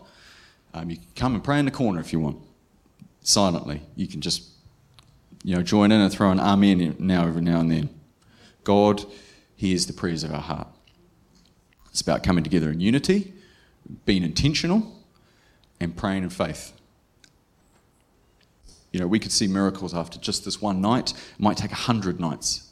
Um, 0.74 0.90
you 0.90 0.96
can 0.96 1.06
come 1.14 1.35
and 1.35 1.44
pray 1.44 1.59
in 1.59 1.64
the 1.64 1.70
corner 1.70 2.00
if 2.00 2.12
you 2.12 2.18
want, 2.18 2.38
silently. 3.22 3.83
You 3.96 4.09
can 4.09 4.20
just, 4.20 4.42
you 5.44 5.54
know, 5.54 5.62
join 5.62 5.92
in 5.92 6.00
and 6.00 6.12
throw 6.12 6.30
an 6.30 6.40
amen 6.40 6.96
now 6.98 7.26
every 7.26 7.42
now 7.42 7.61
and 7.61 7.70
then. 7.70 7.88
God 8.64 9.04
hears 9.56 9.87
the 9.87 9.92
prayers 9.92 10.24
of 10.24 10.33
our 10.33 10.40
heart. 10.40 10.68
It's 11.90 12.00
about 12.00 12.22
coming 12.22 12.44
together 12.44 12.70
in 12.70 12.80
unity, 12.80 13.33
being 14.04 14.22
intentional, 14.22 14.92
and 15.80 15.96
praying 15.96 16.24
in 16.24 16.30
faith. 16.30 16.72
You 18.92 19.00
know, 19.00 19.06
we 19.06 19.20
could 19.20 19.33
see 19.33 19.46
miracles 19.46 19.94
after 19.94 20.18
just 20.18 20.44
this 20.44 20.61
one 20.61 20.80
night. 20.80 21.12
It 21.12 21.40
might 21.40 21.56
take 21.56 21.70
a 21.70 21.76
hundred 21.76 22.18
nights. 22.18 22.66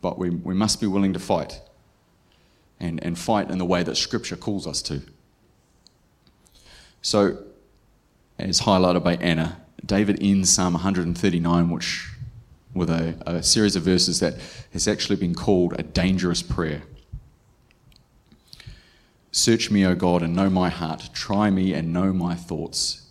But 0.00 0.18
we, 0.18 0.30
we 0.30 0.54
must 0.54 0.80
be 0.80 0.86
willing 0.86 1.12
to 1.12 1.18
fight 1.18 1.60
and, 2.82 3.02
and 3.02 3.18
fight 3.18 3.50
in 3.50 3.58
the 3.58 3.64
way 3.64 3.82
that 3.82 3.96
Scripture 3.96 4.36
calls 4.36 4.66
us 4.66 4.82
to. 4.82 5.00
So, 7.00 7.38
as 8.38 8.62
highlighted 8.62 9.04
by 9.04 9.14
Anna, 9.16 9.62
David 9.86 10.18
ends 10.20 10.52
Psalm 10.52 10.74
139, 10.74 11.70
which 11.70 12.08
with 12.74 12.90
a, 12.90 13.16
a 13.26 13.42
series 13.42 13.76
of 13.76 13.82
verses 13.82 14.20
that 14.20 14.34
has 14.72 14.88
actually 14.88 15.16
been 15.16 15.34
called 15.34 15.74
a 15.78 15.82
dangerous 15.82 16.42
prayer. 16.42 16.82
Search 19.30 19.70
me, 19.70 19.86
O 19.86 19.94
God, 19.94 20.22
and 20.22 20.34
know 20.34 20.50
my 20.50 20.68
heart. 20.68 21.10
Try 21.12 21.50
me 21.50 21.72
and 21.72 21.92
know 21.92 22.12
my 22.12 22.34
thoughts. 22.34 23.06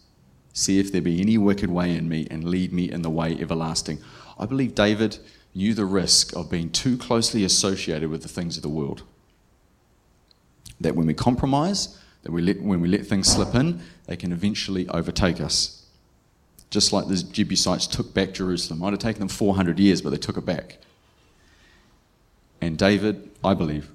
See 0.53 0.79
if 0.79 0.91
there 0.91 1.01
be 1.01 1.21
any 1.21 1.37
wicked 1.37 1.69
way 1.69 1.95
in 1.95 2.09
me, 2.09 2.27
and 2.29 2.43
lead 2.43 2.73
me 2.73 2.91
in 2.91 3.03
the 3.03 3.09
way 3.09 3.39
everlasting. 3.39 3.99
I 4.37 4.45
believe 4.45 4.75
David 4.75 5.17
knew 5.53 5.73
the 5.73 5.85
risk 5.85 6.35
of 6.35 6.49
being 6.49 6.69
too 6.69 6.97
closely 6.97 7.43
associated 7.43 8.09
with 8.09 8.23
the 8.23 8.27
things 8.27 8.57
of 8.57 8.63
the 8.63 8.69
world. 8.69 9.03
That 10.81 10.95
when 10.95 11.07
we 11.07 11.13
compromise, 11.13 11.97
that 12.23 12.31
we 12.31 12.41
let, 12.41 12.61
when 12.61 12.81
we 12.81 12.87
let 12.87 13.05
things 13.05 13.27
slip 13.27 13.55
in, 13.55 13.81
they 14.05 14.15
can 14.15 14.31
eventually 14.31 14.87
overtake 14.89 15.39
us. 15.41 15.85
Just 16.69 16.93
like 16.93 17.07
the 17.07 17.17
Jebusites 17.17 17.87
took 17.87 18.13
back 18.13 18.33
Jerusalem. 18.33 18.79
It 18.79 18.81
might 18.83 18.93
have 18.93 18.99
taken 18.99 19.19
them 19.19 19.27
400 19.27 19.79
years, 19.79 20.01
but 20.01 20.11
they 20.11 20.17
took 20.17 20.37
it 20.37 20.45
back. 20.45 20.77
And 22.61 22.77
David, 22.77 23.29
I 23.43 23.53
believe, 23.53 23.89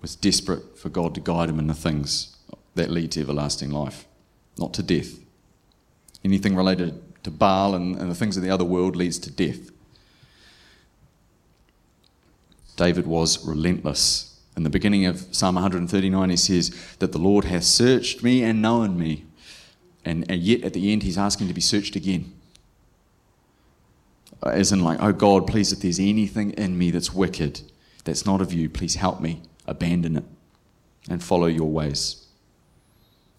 was 0.00 0.16
desperate 0.16 0.78
for 0.78 0.88
God 0.88 1.14
to 1.14 1.20
guide 1.20 1.48
him 1.48 1.58
in 1.58 1.68
the 1.68 1.74
things 1.74 2.36
that 2.74 2.90
lead 2.90 3.12
to 3.12 3.20
everlasting 3.20 3.70
life, 3.70 4.06
not 4.58 4.74
to 4.74 4.82
death. 4.82 5.18
Anything 6.24 6.56
related 6.56 7.00
to 7.24 7.30
Baal 7.30 7.74
and, 7.74 7.96
and 7.96 8.10
the 8.10 8.14
things 8.14 8.36
of 8.36 8.42
the 8.42 8.50
other 8.50 8.64
world 8.64 8.96
leads 8.96 9.18
to 9.20 9.30
death. 9.30 9.70
David 12.76 13.06
was 13.06 13.46
relentless. 13.46 14.35
In 14.56 14.62
the 14.62 14.70
beginning 14.70 15.04
of 15.04 15.26
Psalm 15.34 15.56
139, 15.56 16.30
he 16.30 16.36
says 16.36 16.74
that 16.98 17.12
the 17.12 17.18
Lord 17.18 17.44
hath 17.44 17.64
searched 17.64 18.22
me 18.22 18.42
and 18.42 18.62
known 18.62 18.98
me. 18.98 19.26
And, 20.04 20.28
and 20.30 20.40
yet 20.40 20.64
at 20.64 20.72
the 20.72 20.92
end, 20.92 21.02
he's 21.02 21.18
asking 21.18 21.48
to 21.48 21.54
be 21.54 21.60
searched 21.60 21.94
again. 21.94 22.32
Uh, 24.42 24.50
as 24.50 24.72
in, 24.72 24.82
like, 24.82 25.02
oh 25.02 25.12
God, 25.12 25.46
please, 25.46 25.72
if 25.72 25.80
there's 25.80 26.00
anything 26.00 26.52
in 26.52 26.78
me 26.78 26.90
that's 26.90 27.12
wicked, 27.12 27.60
that's 28.04 28.24
not 28.24 28.40
of 28.40 28.52
you, 28.52 28.70
please 28.70 28.94
help 28.94 29.20
me 29.20 29.42
abandon 29.66 30.16
it 30.16 30.24
and 31.10 31.22
follow 31.22 31.46
your 31.46 31.70
ways. 31.70 32.26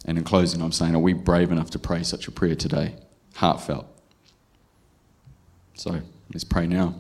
And 0.06 0.18
in 0.18 0.24
closing, 0.24 0.62
I'm 0.62 0.72
saying, 0.72 0.94
are 0.94 1.00
we 1.00 1.14
brave 1.14 1.52
enough 1.52 1.72
to 1.72 1.80
pray 1.80 2.04
such 2.04 2.28
a 2.28 2.32
prayer 2.32 2.56
today? 2.56 2.96
Heartfelt. 3.36 3.88
So 5.74 6.02
let's 6.32 6.44
pray 6.44 6.68
now. 6.68 6.96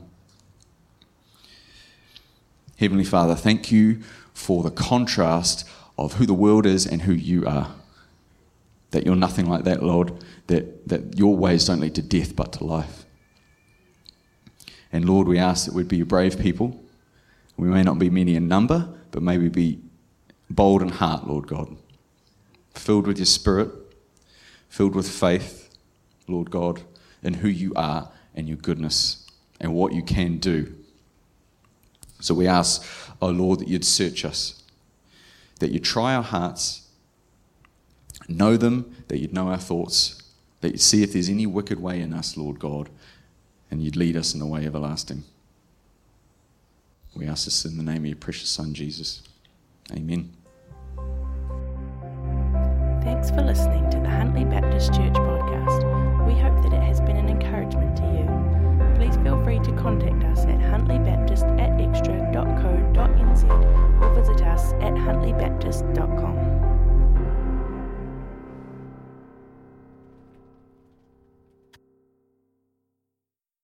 Heavenly 2.77 3.03
Father, 3.03 3.35
thank 3.35 3.71
you 3.71 4.01
for 4.33 4.63
the 4.63 4.71
contrast 4.71 5.67
of 5.97 6.13
who 6.13 6.25
the 6.25 6.33
world 6.33 6.65
is 6.65 6.85
and 6.85 7.01
who 7.01 7.13
you 7.13 7.45
are. 7.45 7.73
That 8.91 9.05
you're 9.05 9.15
nothing 9.15 9.49
like 9.49 9.63
that, 9.63 9.83
Lord, 9.83 10.13
that, 10.45 10.87
that 10.87 11.17
your 11.17 11.35
ways 11.35 11.65
don't 11.65 11.79
lead 11.79 11.95
to 11.95 12.01
death 12.01 12.35
but 12.35 12.53
to 12.53 12.63
life. 12.63 13.05
And 14.93 15.05
Lord, 15.05 15.27
we 15.27 15.39
ask 15.39 15.65
that 15.65 15.73
we'd 15.73 15.87
be 15.87 16.03
brave 16.03 16.39
people. 16.39 16.79
We 17.57 17.67
may 17.67 17.81
not 17.81 17.99
be 17.99 18.09
many 18.09 18.35
in 18.35 18.47
number, 18.47 18.87
but 19.11 19.23
may 19.23 19.37
we 19.37 19.49
be 19.49 19.79
bold 20.49 20.81
in 20.81 20.89
heart, 20.89 21.27
Lord 21.27 21.47
God, 21.47 21.75
filled 22.75 23.07
with 23.07 23.17
your 23.17 23.25
spirit, 23.25 23.71
filled 24.69 24.95
with 24.95 25.09
faith, 25.09 25.75
Lord 26.27 26.51
God, 26.51 26.83
in 27.23 27.33
who 27.35 27.49
you 27.49 27.73
are 27.75 28.11
and 28.35 28.47
your 28.47 28.57
goodness 28.57 29.25
and 29.59 29.73
what 29.73 29.93
you 29.93 30.03
can 30.03 30.37
do. 30.37 30.76
So 32.19 32.33
we 32.33 32.47
ask, 32.47 32.83
oh 33.21 33.29
Lord, 33.29 33.59
that 33.59 33.67
you'd 33.67 33.85
search 33.85 34.25
us, 34.25 34.63
that 35.59 35.71
you'd 35.71 35.83
try 35.83 36.15
our 36.15 36.23
hearts, 36.23 36.87
know 38.27 38.57
them, 38.57 38.95
that 39.07 39.19
you'd 39.19 39.33
know 39.33 39.49
our 39.49 39.57
thoughts, 39.57 40.21
that 40.61 40.71
you'd 40.71 40.81
see 40.81 41.03
if 41.03 41.13
there's 41.13 41.29
any 41.29 41.45
wicked 41.45 41.79
way 41.79 42.01
in 42.01 42.13
us, 42.13 42.37
Lord 42.37 42.59
God, 42.59 42.89
and 43.69 43.81
you'd 43.81 43.95
lead 43.95 44.17
us 44.17 44.33
in 44.33 44.39
the 44.39 44.45
way 44.45 44.65
everlasting. 44.65 45.23
We 47.15 47.27
ask 47.27 47.45
this 47.45 47.65
in 47.65 47.77
the 47.77 47.83
name 47.83 48.03
of 48.03 48.07
your 48.07 48.15
precious 48.15 48.49
Son, 48.49 48.73
Jesus. 48.73 49.23
Amen. 49.91 50.31
Thanks 53.03 53.29
for 53.29 53.41
listening 53.41 53.89
to 53.89 53.99
the 53.99 54.09
Huntly 54.09 54.45
Baptist 54.45 54.93
Church 54.93 55.13
podcast. 55.13 56.27
We 56.27 56.33
hope 56.39 56.61
that 56.63 56.73
it 56.73 56.83
has 56.83 56.99
been 57.01 57.17
an 57.17 57.29
encouragement 57.29 57.95
to 57.97 58.03
you. 58.03 58.95
Please 58.95 59.15
feel 59.23 59.41
free 59.43 59.59
to 59.59 59.71
contact 59.81 60.23
us 60.25 60.45
at 60.45 60.59
huntlybaptist 60.59 61.07
at 61.07 61.16
or 64.01 64.13
visit 64.13 64.41
us 64.43 64.73
at 64.73 64.93
huntlybaptist.com. 64.93 66.66